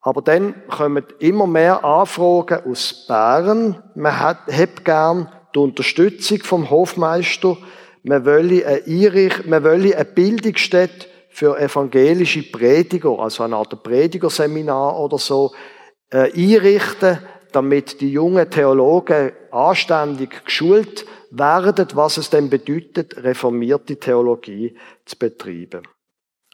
Aber 0.00 0.22
dann 0.22 0.66
kommen 0.68 1.04
immer 1.18 1.46
mehr 1.46 1.84
Anfragen 1.84 2.70
aus 2.70 3.06
Bern. 3.08 3.82
Man 3.94 4.20
hat, 4.20 4.46
hat 4.52 4.84
gern 4.84 5.32
die 5.54 5.58
Unterstützung 5.58 6.38
vom 6.38 6.70
Hofmeister 6.70 7.56
man 8.06 8.24
wolle 8.24 8.64
eine, 8.64 9.30
man 9.46 9.64
wolle 9.64 9.96
eine 9.96 10.04
Bildungsstätte 10.04 11.08
für 11.28 11.58
evangelische 11.58 12.44
Prediger, 12.44 13.18
also 13.18 13.42
eine 13.42 13.56
Art 13.56 13.82
Predigerseminar 13.82 14.98
oder 15.00 15.18
so, 15.18 15.52
äh, 16.10 16.30
einrichten, 16.32 17.18
damit 17.52 18.00
die 18.00 18.12
jungen 18.12 18.50
Theologen 18.50 19.32
anständig 19.50 20.44
geschult 20.44 21.06
werden, 21.30 21.88
was 21.94 22.16
es 22.16 22.30
denn 22.30 22.50
bedeutet, 22.50 23.16
reformierte 23.22 23.96
Theologie 23.96 24.76
zu 25.04 25.16
betreiben. 25.16 25.82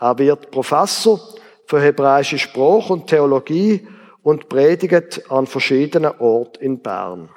Er 0.00 0.18
wird 0.18 0.50
Professor 0.50 1.20
für 1.66 1.81
hebräische 1.81 2.38
Sprache 2.38 2.92
und 2.92 3.07
Theologie 3.07 3.87
und 4.22 4.48
predigt 4.48 5.31
an 5.31 5.46
verschiedenen 5.46 6.12
Orten 6.18 6.62
in 6.62 6.81
Bern. 6.81 7.31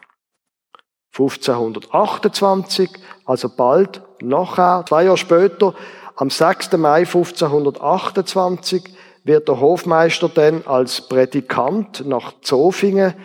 1528, 1.14 2.90
also 3.26 3.50
bald 3.50 4.02
nachher, 4.22 4.84
zwei 4.88 5.06
Jahre 5.06 5.18
später, 5.18 5.74
am 6.16 6.30
6. 6.30 6.74
Mai 6.74 7.00
1528, 7.00 8.84
wird 9.24 9.48
der 9.48 9.60
Hofmeister 9.60 10.30
dann 10.30 10.64
als 10.66 11.08
Prädikant 11.08 12.06
nach 12.06 12.34
Zofingen 12.42 13.16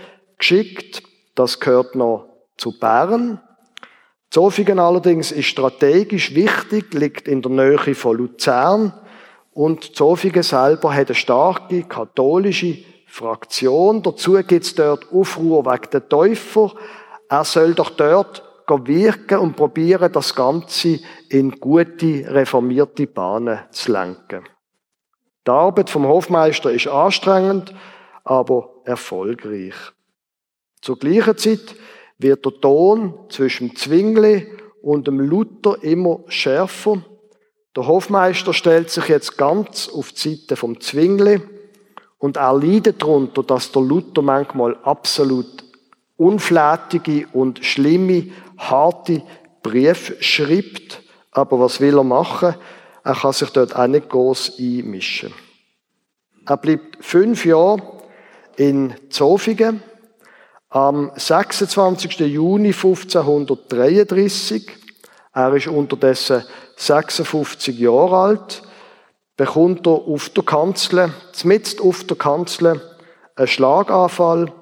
geschickt. 0.41 1.03
Das 1.37 1.61
gehört 1.61 1.95
noch 1.95 2.27
zu 2.57 2.77
Bern. 2.79 3.41
Zofingen 4.31 4.79
allerdings 4.79 5.33
ist 5.33 5.47
strategisch 5.47 6.35
wichtig, 6.35 6.93
liegt 6.95 7.29
in 7.29 7.43
der 7.43 7.51
Nähe 7.51 7.95
von 7.95 8.17
Luzern 8.17 8.93
und 9.53 9.97
Zofingen 9.97 10.43
selber 10.43 10.95
hat 10.95 11.09
eine 11.09 11.15
starke 11.15 11.83
katholische 11.83 12.79
Fraktion. 13.07 14.03
Dazu 14.03 14.35
gibt 14.35 14.65
es 14.65 14.75
dort 14.75 15.13
Aufruhr 15.13 15.65
wegen 15.67 15.91
der 15.93 16.09
Täufer. 16.09 16.73
Er 17.29 17.45
soll 17.45 17.75
doch 17.75 17.91
dort 17.91 18.45
wirken 18.85 19.39
und 19.41 19.57
probieren, 19.57 20.13
das 20.13 20.33
Ganze 20.33 21.01
in 21.29 21.59
gute, 21.59 22.25
reformierte 22.33 23.09
Bahnen 23.09 23.59
zu 23.73 23.91
lenken. 23.91 24.45
Die 25.45 25.51
Arbeit 25.51 25.91
vom 25.91 26.07
Hofmeister 26.07 26.71
ist 26.71 26.87
anstrengend, 26.87 27.75
aber 28.23 28.71
erfolgreich. 28.85 29.75
Zur 30.81 30.99
gleichen 30.99 31.37
Zeit 31.37 31.77
wird 32.19 32.45
der 32.45 32.61
Ton 32.61 33.15
zwischen 33.29 33.77
Zwingli 33.77 34.47
und 34.83 35.07
dem 35.07 35.21
Luther 35.21 35.83
immer 35.83 36.21
schärfer. 36.29 37.03
Der 37.77 37.87
Hofmeister 37.87 38.53
stellt 38.53 38.91
sich 38.91 39.09
jetzt 39.09 39.37
ganz 39.39 39.89
auf 39.89 40.13
die 40.13 40.37
Seite 40.37 40.57
vom 40.57 40.81
Zwingli 40.81 41.41
und 42.19 42.37
er 42.37 42.53
leidet 42.53 43.03
darunter, 43.03 43.43
dass 43.43 43.73
der 43.73 43.83
Luther 43.83 44.23
manchmal 44.23 44.77
absolut 44.83 45.65
unflätige 46.17 47.27
und 47.33 47.65
schlimme, 47.65 48.31
harte 48.59 49.23
Briefe 49.63 50.23
schreibt. 50.23 51.03
Aber 51.31 51.61
was 51.61 51.81
will 51.81 51.97
er 51.97 52.05
machen? 52.05 52.55
Er 53.05 53.15
kann 53.15 53.33
sich 53.33 53.51
dort 53.51 53.75
auch 53.75 53.87
nicht 53.87 54.11
groß 54.11 54.59
einmischen. 54.59 55.33
Er 56.47 56.57
bleibt 56.57 57.03
fünf 57.03 57.47
Jahre 57.47 57.81
in 58.57 58.95
Zofingen. 59.09 59.83
Am 60.73 61.11
26. 61.17 62.21
Juni 62.21 62.69
1533, 62.69 64.71
er 65.33 65.53
ist 65.55 65.67
unterdessen 65.67 66.45
56 66.77 67.77
Jahre 67.77 68.17
alt, 68.17 68.63
bekommt 69.37 69.85
er 69.89 69.95
auf 69.95 70.29
der 70.29 70.45
Kanzel, 70.45 71.13
mitten 71.43 71.81
auf 71.81 72.05
der 72.05 72.17
Kanzel, 72.17 72.81
einen 73.35 73.49
Schlaganfall 73.49 74.53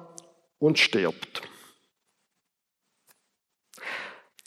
und 0.57 0.79
stirbt. 0.79 1.43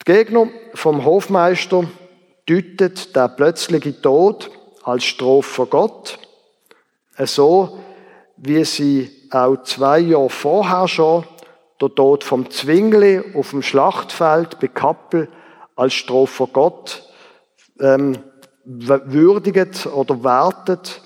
Die 0.00 0.12
Gegner 0.12 0.48
vom 0.74 1.04
Hofmeister 1.04 1.88
deutet 2.46 3.14
der 3.14 3.28
plötzliche 3.28 4.02
Tod 4.02 4.50
als 4.82 5.04
Strophe 5.04 5.48
von 5.48 5.70
Gott, 5.70 6.18
so 7.18 7.78
wie 8.36 8.64
sie 8.64 9.28
auch 9.30 9.62
zwei 9.62 10.00
Jahre 10.00 10.28
vorher 10.28 10.88
schon 10.88 11.24
der 11.82 11.94
Tod 11.94 12.24
vom 12.24 12.50
Zwingli 12.50 13.22
auf 13.34 13.50
dem 13.50 13.62
Schlachtfeld 13.62 14.60
bei 14.60 14.68
Kappel 14.68 15.28
als 15.74 15.94
Strophe 15.94 16.32
von 16.32 16.52
Gott 16.52 17.02
ähm, 17.80 18.18
würdigt 18.64 19.86
oder 19.86 20.22
wertet, 20.22 21.02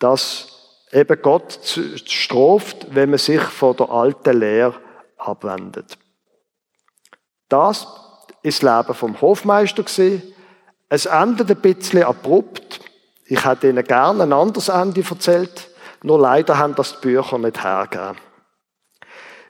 dass 0.00 0.48
eben 0.92 1.22
Gott 1.22 1.60
straft, 2.06 2.94
wenn 2.94 3.10
man 3.10 3.18
sich 3.18 3.40
von 3.40 3.76
der 3.76 3.90
alten 3.90 4.40
Lehre 4.40 4.74
abwendet. 5.16 5.96
Das 7.48 7.86
ist 8.42 8.62
das 8.62 8.78
Leben 8.86 8.94
vom 8.94 9.20
Hofmeister 9.20 9.84
gesehen. 9.84 10.22
Es 10.88 11.06
endet 11.06 11.50
ein 11.50 11.60
bisschen 11.60 12.02
abrupt. 12.02 12.80
Ich 13.26 13.44
hätte 13.44 13.68
Ihnen 13.68 13.84
gerne 13.84 14.24
ein 14.24 14.32
anderes 14.32 14.68
Ende 14.68 15.04
erzählt, 15.08 15.68
nur 16.02 16.18
leider 16.18 16.58
haben 16.58 16.74
das 16.74 16.98
die 17.00 17.08
Bücher 17.08 17.38
nicht 17.38 17.62
hergegeben. 17.62 18.29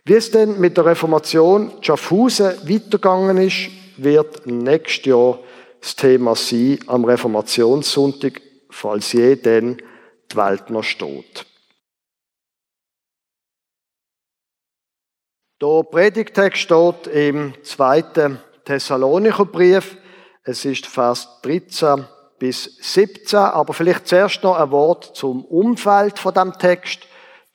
Wie 0.04 0.14
es 0.14 0.30
denn 0.30 0.58
mit 0.60 0.76
der 0.76 0.86
Reformation 0.86 1.72
Schaffhausen 1.82 2.68
weitergegangen 2.68 3.36
ist, 3.36 3.70
wird 3.96 4.46
nächstes 4.46 5.06
Jahr 5.06 5.38
das 5.80 5.96
Thema 5.96 6.34
sein 6.34 6.78
am 6.86 7.04
Reformationssonntag, 7.04 8.40
falls 8.70 9.12
je 9.12 9.36
denn 9.36 9.82
die 10.30 10.36
Welt 10.36 10.70
noch 10.70 10.84
steht. 10.84 11.46
Der 15.60 15.82
Predigtext 15.82 16.62
steht 16.62 17.06
im 17.08 17.52
zweiten 17.62 18.38
Thessalonicher 18.64 19.44
Brief. 19.44 19.98
Es 20.42 20.64
ist 20.64 20.86
Vers 20.86 21.28
13 21.42 22.06
bis 22.38 22.78
17, 22.80 23.38
aber 23.38 23.74
vielleicht 23.74 24.08
zuerst 24.08 24.42
noch 24.42 24.56
ein 24.56 24.70
Wort 24.70 25.14
zum 25.14 25.44
Umfeld 25.44 26.18
von 26.18 26.32
dem 26.32 26.54
Text. 26.54 27.06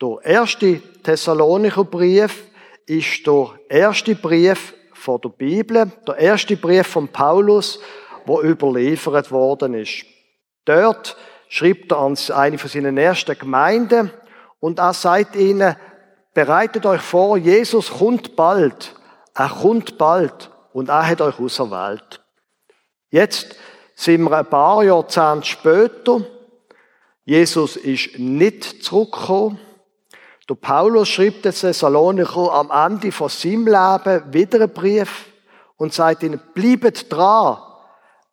Der 0.05 0.19
erste 0.23 0.81
Thessalonicher 1.01 1.83
Brief 1.83 2.43
ist 2.85 3.25
der 3.25 3.53
erste 3.69 4.13
Brief 4.13 4.75
von 4.93 5.19
der 5.19 5.29
Bibel, 5.29 5.91
der 6.07 6.17
erste 6.17 6.55
Brief 6.55 6.85
von 6.85 7.07
Paulus, 7.07 7.79
wo 8.23 8.39
überliefert 8.39 9.31
worden 9.31 9.73
ist. 9.73 10.05
Dort 10.65 11.17
schreibt 11.49 11.91
er 11.91 11.97
an 11.97 12.15
eine 12.35 12.59
von 12.59 12.69
seinen 12.69 12.99
ersten 12.99 13.35
Gemeinden 13.35 14.11
und 14.59 14.77
er 14.77 14.93
sagt 14.93 15.35
ihnen, 15.35 15.75
bereitet 16.35 16.85
euch 16.85 17.01
vor, 17.01 17.37
Jesus 17.37 17.89
kommt 17.89 18.35
bald. 18.35 18.93
Er 19.33 19.49
kommt 19.49 19.97
bald 19.97 20.51
und 20.71 20.89
er 20.89 21.07
hat 21.07 21.21
euch 21.21 21.39
auserwählt. 21.39 22.23
Jetzt 23.09 23.55
sind 23.95 24.21
wir 24.21 24.37
ein 24.37 24.45
paar 24.45 24.83
Jahrzehnte 24.83 25.47
später. 25.47 26.21
Jesus 27.23 27.75
ist 27.75 28.19
nicht 28.19 28.83
zurückgekommen. 28.83 29.59
Der 30.47 30.55
Paulus 30.55 31.09
schreibt 31.09 31.45
den 31.45 31.53
Thessalonicher 31.53 32.51
am 32.51 32.69
Ende 32.69 33.11
von 33.11 33.29
seinem 33.29 33.65
Leben 33.65 34.33
wieder 34.33 34.61
einen 34.61 34.73
Brief 34.73 35.25
und 35.77 35.93
sagt 35.93 36.23
ihnen, 36.23 36.39
bleibt 36.53 37.11
dran. 37.11 37.57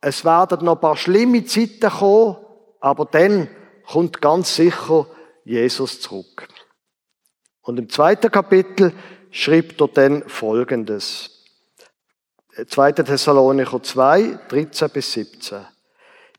Es 0.00 0.24
werden 0.24 0.64
noch 0.64 0.74
ein 0.74 0.80
paar 0.80 0.96
schlimme 0.96 1.44
Zeiten 1.44 1.88
kommen, 1.88 2.36
aber 2.80 3.06
dann 3.06 3.48
kommt 3.86 4.20
ganz 4.20 4.54
sicher 4.56 5.06
Jesus 5.44 6.00
zurück. 6.00 6.48
Und 7.62 7.78
im 7.78 7.88
zweiten 7.88 8.30
Kapitel 8.30 8.92
schreibt 9.30 9.80
er 9.80 9.88
dann 9.88 10.28
Folgendes. 10.28 11.30
2. 12.66 12.92
Thessalonicher 12.92 13.82
2, 13.82 14.38
13 14.48 14.90
bis 14.90 15.12
17. 15.12 15.64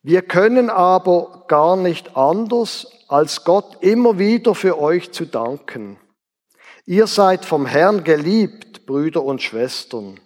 Wir 0.05 0.21
können 0.21 0.69
aber 0.69 1.45
gar 1.47 1.77
nicht 1.77 2.17
anders, 2.17 2.87
als 3.07 3.45
Gott 3.45 3.77
immer 3.79 4.19
wieder 4.19 4.53
für 4.53 4.77
euch 4.77 5.13
zu 5.13 5.25
danken. 5.25 5.97
Ihr 6.85 7.07
seid 7.07 7.45
vom 7.45 7.65
Herrn 7.65 8.03
geliebt, 8.03 8.85
Brüder 8.85 9.23
und 9.23 9.41
Schwestern. 9.41 10.19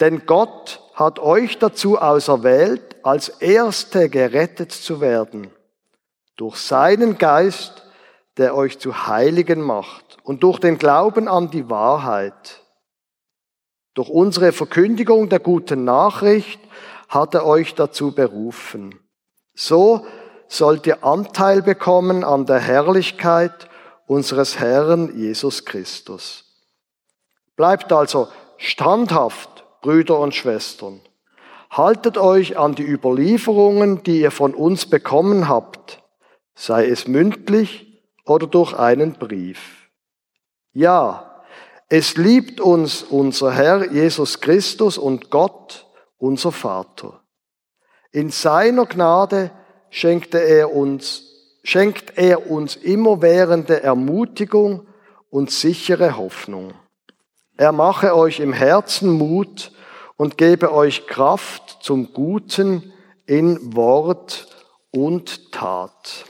Denn 0.00 0.24
Gott 0.24 0.80
hat 0.94 1.18
euch 1.18 1.58
dazu 1.58 1.98
auserwählt, 1.98 2.96
als 3.02 3.28
Erste 3.28 4.08
gerettet 4.08 4.72
zu 4.72 5.02
werden. 5.02 5.50
Durch 6.36 6.56
seinen 6.56 7.18
Geist, 7.18 7.84
der 8.38 8.56
euch 8.56 8.78
zu 8.78 9.06
Heiligen 9.06 9.60
macht 9.60 10.16
und 10.22 10.42
durch 10.42 10.58
den 10.58 10.78
Glauben 10.78 11.28
an 11.28 11.50
die 11.50 11.68
Wahrheit. 11.68 12.62
Durch 13.92 14.08
unsere 14.08 14.52
Verkündigung 14.52 15.28
der 15.28 15.40
guten 15.40 15.84
Nachricht 15.84 16.60
hat 17.10 17.34
er 17.34 17.44
euch 17.44 17.74
dazu 17.74 18.12
berufen. 18.12 18.98
So 19.54 20.06
sollt 20.48 20.86
ihr 20.86 21.04
Anteil 21.04 21.60
bekommen 21.60 22.24
an 22.24 22.46
der 22.46 22.60
Herrlichkeit 22.60 23.68
unseres 24.06 24.58
Herrn 24.58 25.18
Jesus 25.18 25.64
Christus. 25.64 26.44
Bleibt 27.56 27.92
also 27.92 28.28
standhaft, 28.56 29.64
Brüder 29.82 30.20
und 30.20 30.34
Schwestern. 30.34 31.00
Haltet 31.68 32.16
euch 32.16 32.56
an 32.56 32.74
die 32.74 32.86
Überlieferungen, 32.86 34.02
die 34.04 34.20
ihr 34.20 34.30
von 34.30 34.54
uns 34.54 34.86
bekommen 34.86 35.48
habt, 35.48 36.02
sei 36.54 36.86
es 36.86 37.08
mündlich 37.08 38.00
oder 38.24 38.46
durch 38.46 38.72
einen 38.72 39.14
Brief. 39.14 39.88
Ja, 40.72 41.42
es 41.88 42.16
liebt 42.16 42.60
uns 42.60 43.02
unser 43.02 43.52
Herr 43.52 43.90
Jesus 43.90 44.40
Christus 44.40 44.96
und 44.96 45.30
Gott, 45.30 45.86
unser 46.20 46.52
Vater. 46.52 47.22
In 48.12 48.30
seiner 48.30 48.86
Gnade 48.86 49.50
schenkte 49.88 50.38
er 50.38 50.72
uns, 50.72 51.24
schenkt 51.64 52.16
er 52.16 52.50
uns 52.50 52.76
immerwährende 52.76 53.82
Ermutigung 53.82 54.86
und 55.30 55.50
sichere 55.50 56.16
Hoffnung. 56.16 56.74
Er 57.56 57.72
mache 57.72 58.14
euch 58.14 58.40
im 58.40 58.52
Herzen 58.52 59.10
Mut 59.10 59.72
und 60.16 60.38
gebe 60.38 60.72
euch 60.72 61.06
Kraft 61.06 61.78
zum 61.82 62.12
Guten 62.12 62.92
in 63.26 63.74
Wort 63.74 64.48
und 64.90 65.52
Tat. 65.52 66.24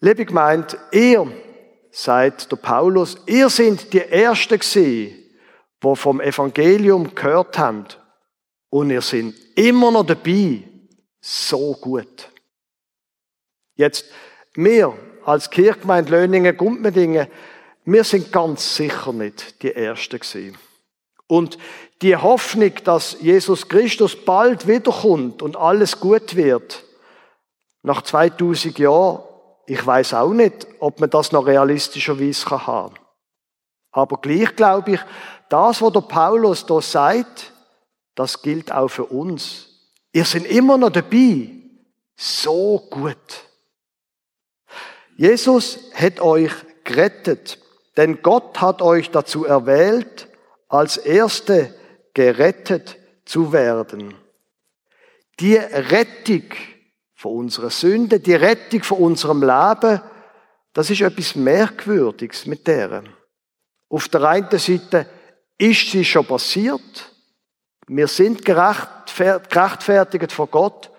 Liebe 0.00 0.32
meint, 0.32 0.76
ihr 0.92 1.30
seid 1.90 2.50
der 2.52 2.56
Paulus, 2.56 3.18
ihr 3.26 3.48
seid 3.50 3.92
die 3.92 3.98
Erste 3.98 4.58
gesehen, 4.58 5.27
die 5.82 5.96
vom 5.96 6.20
Evangelium 6.20 7.14
gehört 7.14 7.58
haben. 7.58 7.86
Und 8.70 8.90
ihr 8.90 9.02
sind 9.02 9.34
immer 9.56 9.90
noch 9.90 10.06
dabei. 10.06 10.62
So 11.20 11.74
gut. 11.74 12.30
Jetzt, 13.74 14.06
wir 14.54 14.94
als 15.24 15.50
Kirchgemeinde 15.50 16.10
Löningen, 16.10 16.56
Gumpmedingen, 16.56 17.28
wir 17.84 18.04
sind 18.04 18.32
ganz 18.32 18.76
sicher 18.76 19.12
nicht 19.12 19.62
die 19.62 19.74
Ersten 19.74 20.18
gewesen. 20.18 20.58
Und 21.26 21.58
die 22.02 22.16
Hoffnung, 22.16 22.72
dass 22.84 23.18
Jesus 23.20 23.68
Christus 23.68 24.16
bald 24.16 24.66
wiederkommt 24.66 25.42
und 25.42 25.56
alles 25.56 26.00
gut 26.00 26.36
wird, 26.36 26.84
nach 27.82 28.02
2000 28.02 28.78
Jahren, 28.78 29.22
ich 29.66 29.84
weiß 29.86 30.14
auch 30.14 30.32
nicht, 30.32 30.66
ob 30.80 31.00
man 31.00 31.10
das 31.10 31.32
noch 31.32 31.46
realistischerweise 31.46 32.50
haben 32.50 32.94
kann. 32.94 33.04
Aber 33.92 34.18
gleich 34.20 34.54
glaube 34.56 34.92
ich, 34.92 35.00
das, 35.48 35.82
was 35.82 35.92
der 35.92 36.00
Paulus 36.00 36.66
da 36.66 36.80
sagt, 36.80 37.52
das 38.14 38.42
gilt 38.42 38.72
auch 38.72 38.88
für 38.88 39.04
uns. 39.04 39.68
Ihr 40.12 40.24
seid 40.24 40.44
immer 40.46 40.76
noch 40.76 40.90
dabei. 40.90 41.50
So 42.16 42.86
gut. 42.90 43.16
Jesus 45.16 45.78
hat 45.94 46.20
euch 46.20 46.52
gerettet, 46.84 47.58
denn 47.96 48.22
Gott 48.22 48.60
hat 48.60 48.82
euch 48.82 49.10
dazu 49.10 49.44
erwählt, 49.44 50.28
als 50.68 50.96
Erste 50.96 51.74
gerettet 52.14 52.96
zu 53.24 53.52
werden. 53.52 54.14
Die 55.40 55.56
Rettung 55.56 56.44
von 57.14 57.36
unserer 57.36 57.70
Sünde, 57.70 58.20
die 58.20 58.34
Rettung 58.34 58.82
von 58.82 58.98
unserem 58.98 59.42
Leben, 59.42 60.00
das 60.72 60.90
ist 60.90 61.00
etwas 61.00 61.34
Merkwürdiges 61.34 62.46
mit 62.46 62.66
der. 62.66 63.04
Auf 63.88 64.08
der 64.08 64.22
einen 64.24 64.58
Seite 64.58 65.06
ist 65.58 65.90
sie 65.90 66.04
schon 66.04 66.24
passiert. 66.24 67.12
Wir 67.88 68.06
sind 68.06 68.44
gerechtfertigt 68.44 70.32
vor 70.32 70.46
Gott. 70.46 70.90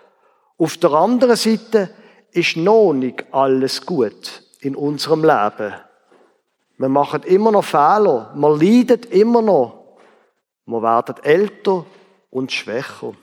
Auf 0.58 0.76
der 0.76 0.92
anderen 0.92 1.36
Seite 1.36 1.90
ist 2.32 2.56
noch 2.56 2.92
nicht 2.92 3.24
alles 3.32 3.86
gut 3.86 4.42
in 4.60 4.76
unserem 4.76 5.24
Leben. 5.24 5.74
Wir 6.76 6.88
machen 6.88 7.22
immer 7.22 7.50
noch 7.52 7.64
Fehler. 7.64 8.32
Wir 8.34 8.56
leiden 8.56 9.02
immer 9.10 9.42
noch. 9.42 9.98
Wir 10.66 10.82
werden 10.82 11.16
älter 11.22 11.86
und 12.30 12.52
schwächer. 12.52 13.14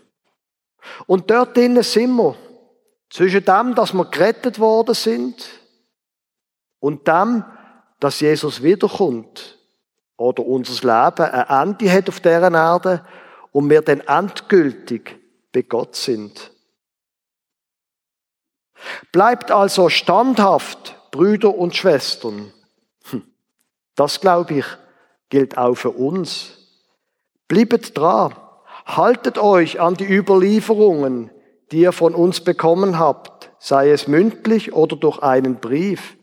Und 1.05 1.29
dort 1.29 1.55
drinnen 1.55 1.83
sind 1.83 2.15
wir. 2.15 2.35
Zwischen 3.09 3.45
dem, 3.45 3.75
dass 3.75 3.93
wir 3.93 4.05
gerettet 4.05 4.59
worden 4.59 4.93
sind 4.93 5.47
und 6.79 7.07
dem, 7.07 7.45
dass 7.99 8.19
Jesus 8.19 8.61
wiederkommt 8.61 9.56
oder 10.17 10.45
unser 10.45 10.73
Leben 10.73 11.31
ein 11.31 11.69
Ende 11.69 11.91
hat 11.91 12.09
auf 12.09 12.19
dieser 12.19 12.51
Erde 12.51 13.05
und 13.51 13.69
wir 13.69 13.81
dann 13.81 14.01
endgültig 14.01 15.17
bei 15.53 15.61
Gott 15.61 15.95
sind. 15.95 16.51
Bleibt 19.11 19.51
also 19.51 19.89
standhaft, 19.89 20.95
Brüder 21.11 21.55
und 21.55 21.75
Schwestern. 21.75 22.51
Hm. 23.09 23.23
Das, 23.95 24.19
glaube 24.19 24.55
ich, 24.55 24.65
gilt 25.29 25.57
auch 25.57 25.75
für 25.75 25.91
uns. 25.91 26.57
Bliebet 27.47 27.97
dran. 27.97 28.35
Haltet 28.85 29.37
euch 29.37 29.79
an 29.79 29.95
die 29.95 30.05
Überlieferungen, 30.05 31.31
die 31.71 31.79
ihr 31.81 31.91
von 31.91 32.15
uns 32.15 32.41
bekommen 32.41 32.99
habt, 32.99 33.51
sei 33.59 33.91
es 33.91 34.07
mündlich 34.07 34.73
oder 34.73 34.95
durch 34.95 35.19
einen 35.19 35.59
Brief. 35.59 36.15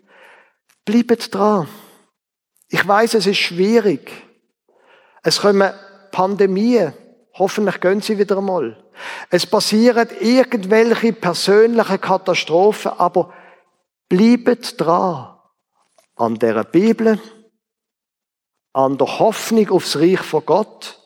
Bliebet 0.85 1.35
dran. 1.35 1.69
Ich 2.69 2.87
weiß, 2.87 3.15
es 3.15 3.27
ist 3.27 3.39
schwierig. 3.39 4.11
Es 5.23 5.41
kommen 5.41 5.73
Pandemien. 6.11 6.95
Hoffentlich 7.35 7.81
gehen 7.81 8.01
sie 8.01 8.19
wieder 8.19 8.39
einmal. 8.39 8.83
Es 9.31 9.47
passieren 9.47 10.09
irgendwelche 10.21 11.13
persönliche 11.13 11.99
Katastrophen, 11.99 12.93
aber 12.99 13.33
bliebet 14.09 14.81
dran 14.81 15.37
an 16.17 16.37
der 16.37 16.63
Bibel, 16.63 17.21
an 18.73 18.97
der 18.99 19.19
Hoffnung 19.19 19.71
aufs 19.71 19.97
Reich 19.97 20.21
von 20.21 20.47
Gott, 20.47 21.01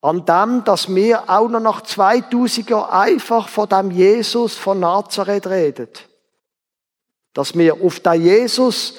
an 0.00 0.24
dem, 0.24 0.64
dass 0.64 0.94
wir 0.94 1.28
auch 1.28 1.48
noch 1.48 1.60
nach 1.60 1.82
2000 1.82 2.70
Jahren 2.70 2.90
einfach 2.90 3.48
von 3.48 3.68
dem 3.68 3.90
Jesus 3.90 4.56
von 4.56 4.80
Nazareth 4.80 5.46
reden. 5.46 5.88
Dass 7.34 7.54
wir 7.54 7.74
auf 7.82 8.00
den 8.00 8.22
Jesus, 8.22 8.94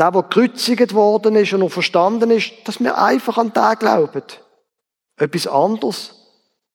der, 0.00 0.10
der 0.10 0.22
gekreuzigt 0.22 0.94
worden 0.94 1.36
ist 1.36 1.52
und 1.52 1.68
verstanden 1.68 2.30
ist, 2.30 2.52
dass 2.64 2.80
wir 2.80 2.96
einfach 2.96 3.36
an 3.36 3.52
den 3.52 3.78
glauben. 3.78 4.22
Etwas 5.16 5.46
anderes 5.46 6.14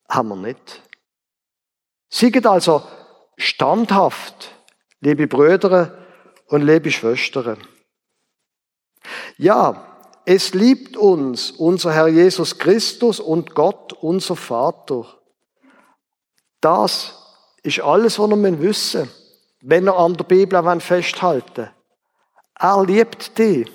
haben 0.08 0.30
wir 0.30 0.36
nicht. 0.36 0.84
Seid 2.10 2.46
also 2.46 2.84
standhaft, 3.36 4.52
liebe 5.02 5.28
Brüder 5.28 5.98
und 6.48 6.62
liebe 6.62 6.92
Schwestern. 6.92 7.58
Ja, 9.38 9.98
es 10.26 10.54
liebt 10.54 10.96
uns 10.96 11.52
unser 11.52 11.94
Herr 11.94 12.08
Jesus 12.08 12.60
Christus 12.60 13.20
und 13.20 13.56
Gott, 13.56 13.94
unser 13.94 14.36
Vater. 14.36 15.06
Das 16.62 17.22
ist 17.64 17.80
alles, 17.82 18.20
was 18.20 18.30
wir 18.30 18.38
wissen 18.38 18.60
müssen, 18.60 19.12
wenn 19.62 19.86
wir 19.86 19.98
an 19.98 20.14
der 20.14 20.24
Bibel 20.24 20.80
festhalten 20.80 21.70
Er 22.60 22.84
liebt 22.86 23.38
dich. 23.38 23.72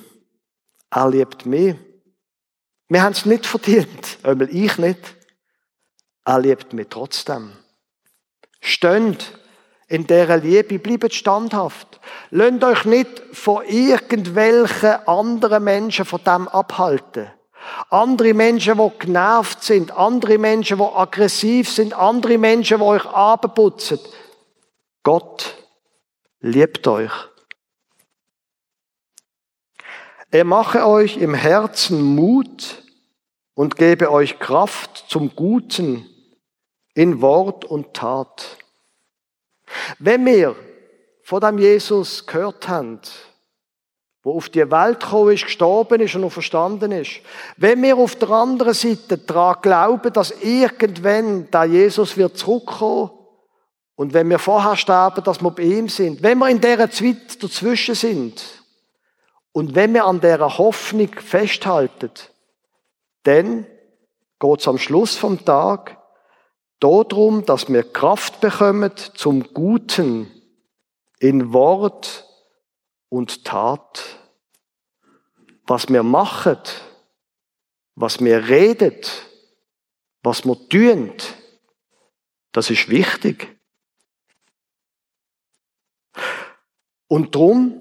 Er 0.91 1.09
liebt 1.09 1.47
mich. 1.47 1.77
Wir 2.89 3.03
haben 3.03 3.13
es 3.13 3.25
nicht 3.25 3.47
verdient, 3.47 4.19
einmal 4.23 4.49
ich 4.51 4.77
nicht. 4.79 5.17
Er 6.25 6.41
liebt 6.41 6.73
mich 6.73 6.89
trotzdem. 6.91 7.53
Stönd 8.61 9.39
in 9.89 10.07
dieser 10.07 10.37
Liebe, 10.37 10.79
bleibt 10.79 11.15
standhaft. 11.15 12.01
Lasst 12.31 12.63
euch 12.63 12.85
nicht 12.85 13.23
von 13.33 13.65
irgendwelchen 13.65 15.07
anderen 15.07 15.65
Menschen 15.65 16.05
von 16.05 16.23
dem 16.25 16.49
abhalten. 16.49 17.31
Andere 17.91 18.35
Menschen, 18.35 18.79
die 18.79 18.99
genervt 18.99 19.63
sind, 19.63 19.91
andere 19.93 20.39
Menschen, 20.39 20.79
die 20.79 20.85
aggressiv 20.85 21.71
sind, 21.71 21.93
andere 21.93 22.39
Menschen, 22.39 22.79
die 22.79 22.85
euch 22.85 23.05
abputzen. 23.07 23.99
Gott 25.03 25.57
liebt 26.41 26.87
euch. 26.87 27.13
Er 30.33 30.45
mache 30.45 30.87
euch 30.87 31.17
im 31.17 31.35
Herzen 31.35 32.01
Mut 32.01 32.85
und 33.55 33.75
gebe 33.75 34.13
euch 34.13 34.39
Kraft 34.39 35.07
zum 35.09 35.35
Guten 35.35 36.07
in 36.95 37.21
Wort 37.21 37.65
und 37.65 37.95
Tat. 37.95 38.59
Wenn 39.99 40.25
wir 40.25 40.55
von 41.25 41.41
dem 41.41 41.59
Jesus 41.59 42.27
gehört 42.27 42.69
haben, 42.69 43.01
wo 44.23 44.37
auf 44.37 44.49
die 44.49 44.71
Welt 44.71 45.01
gekommen 45.01 45.33
ist, 45.33 45.47
gestorben 45.47 46.01
ist 46.01 46.15
und 46.15 46.21
noch 46.21 46.31
verstanden 46.31 46.93
ist, 46.93 47.23
wenn 47.57 47.83
wir 47.83 47.97
auf 47.97 48.15
der 48.15 48.31
anderen 48.31 48.75
Seite 48.75 49.19
daran 49.19 49.57
glauben, 49.63 50.13
dass 50.13 50.31
irgendwann 50.31 51.51
der 51.51 51.65
Jesus 51.65 52.17
wird 52.17 52.39
zurückkommen 52.39 53.11
und 53.97 54.15
wenn 54.15 54.31
wir 54.31 54.39
vorher 54.39 54.77
sterben, 54.77 55.25
dass 55.25 55.43
wir 55.43 55.51
bei 55.51 55.65
ihm 55.65 55.89
sind, 55.89 56.23
wenn 56.23 56.39
wir 56.39 56.49
in 56.51 56.61
dieser 56.61 56.89
Zeit 56.89 57.43
dazwischen 57.43 57.97
sind 57.97 58.60
und 59.53 59.75
wenn 59.75 59.95
wir 59.95 60.05
an 60.05 60.21
dieser 60.21 60.59
Hoffnung 60.59 61.13
festhalten, 61.15 62.13
dann 63.25 63.67
geht 64.39 64.61
es 64.61 64.69
am 64.69 64.79
Schluss 64.79 65.17
vom 65.17 65.45
Tag 65.45 65.99
darum, 66.79 67.45
dass 67.45 67.69
wir 67.69 67.83
Kraft 67.83 68.41
bekommen 68.41 68.93
zum 69.15 69.53
Guten 69.53 70.31
in 71.19 71.53
Wort 71.53 72.27
und 73.09 73.45
Tat. 73.45 74.19
Was 75.67 75.89
wir 75.89 76.03
machen, 76.03 76.59
was 77.95 78.21
wir 78.21 78.49
reden, 78.49 79.01
was 80.23 80.45
wir 80.45 80.57
tun, 80.69 81.13
das 82.53 82.71
ist 82.71 82.89
wichtig. 82.89 83.57
Und 87.09 87.35
drum 87.35 87.81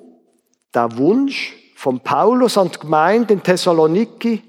der 0.74 0.98
Wunsch 0.98 1.59
von 1.80 2.02
Paulus 2.02 2.58
an 2.58 2.70
die 2.72 2.80
Gemeinde 2.80 3.34
in 3.34 3.42
Thessaloniki, 3.42 4.44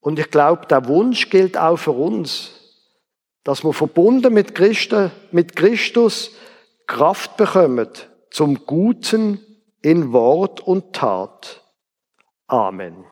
und 0.00 0.18
ich 0.18 0.32
glaube, 0.32 0.66
der 0.66 0.88
Wunsch 0.88 1.30
gilt 1.30 1.56
auch 1.56 1.76
für 1.76 1.92
uns, 1.92 2.50
dass 3.44 3.62
wir 3.62 3.72
verbunden 3.72 4.34
mit 4.34 4.56
Christus, 4.56 5.12
mit 5.30 5.54
Christus 5.54 6.32
Kraft 6.88 7.36
bekommen 7.36 7.88
zum 8.32 8.66
Guten 8.66 9.38
in 9.80 10.12
Wort 10.12 10.58
und 10.60 10.92
Tat. 10.92 11.62
Amen. 12.48 13.04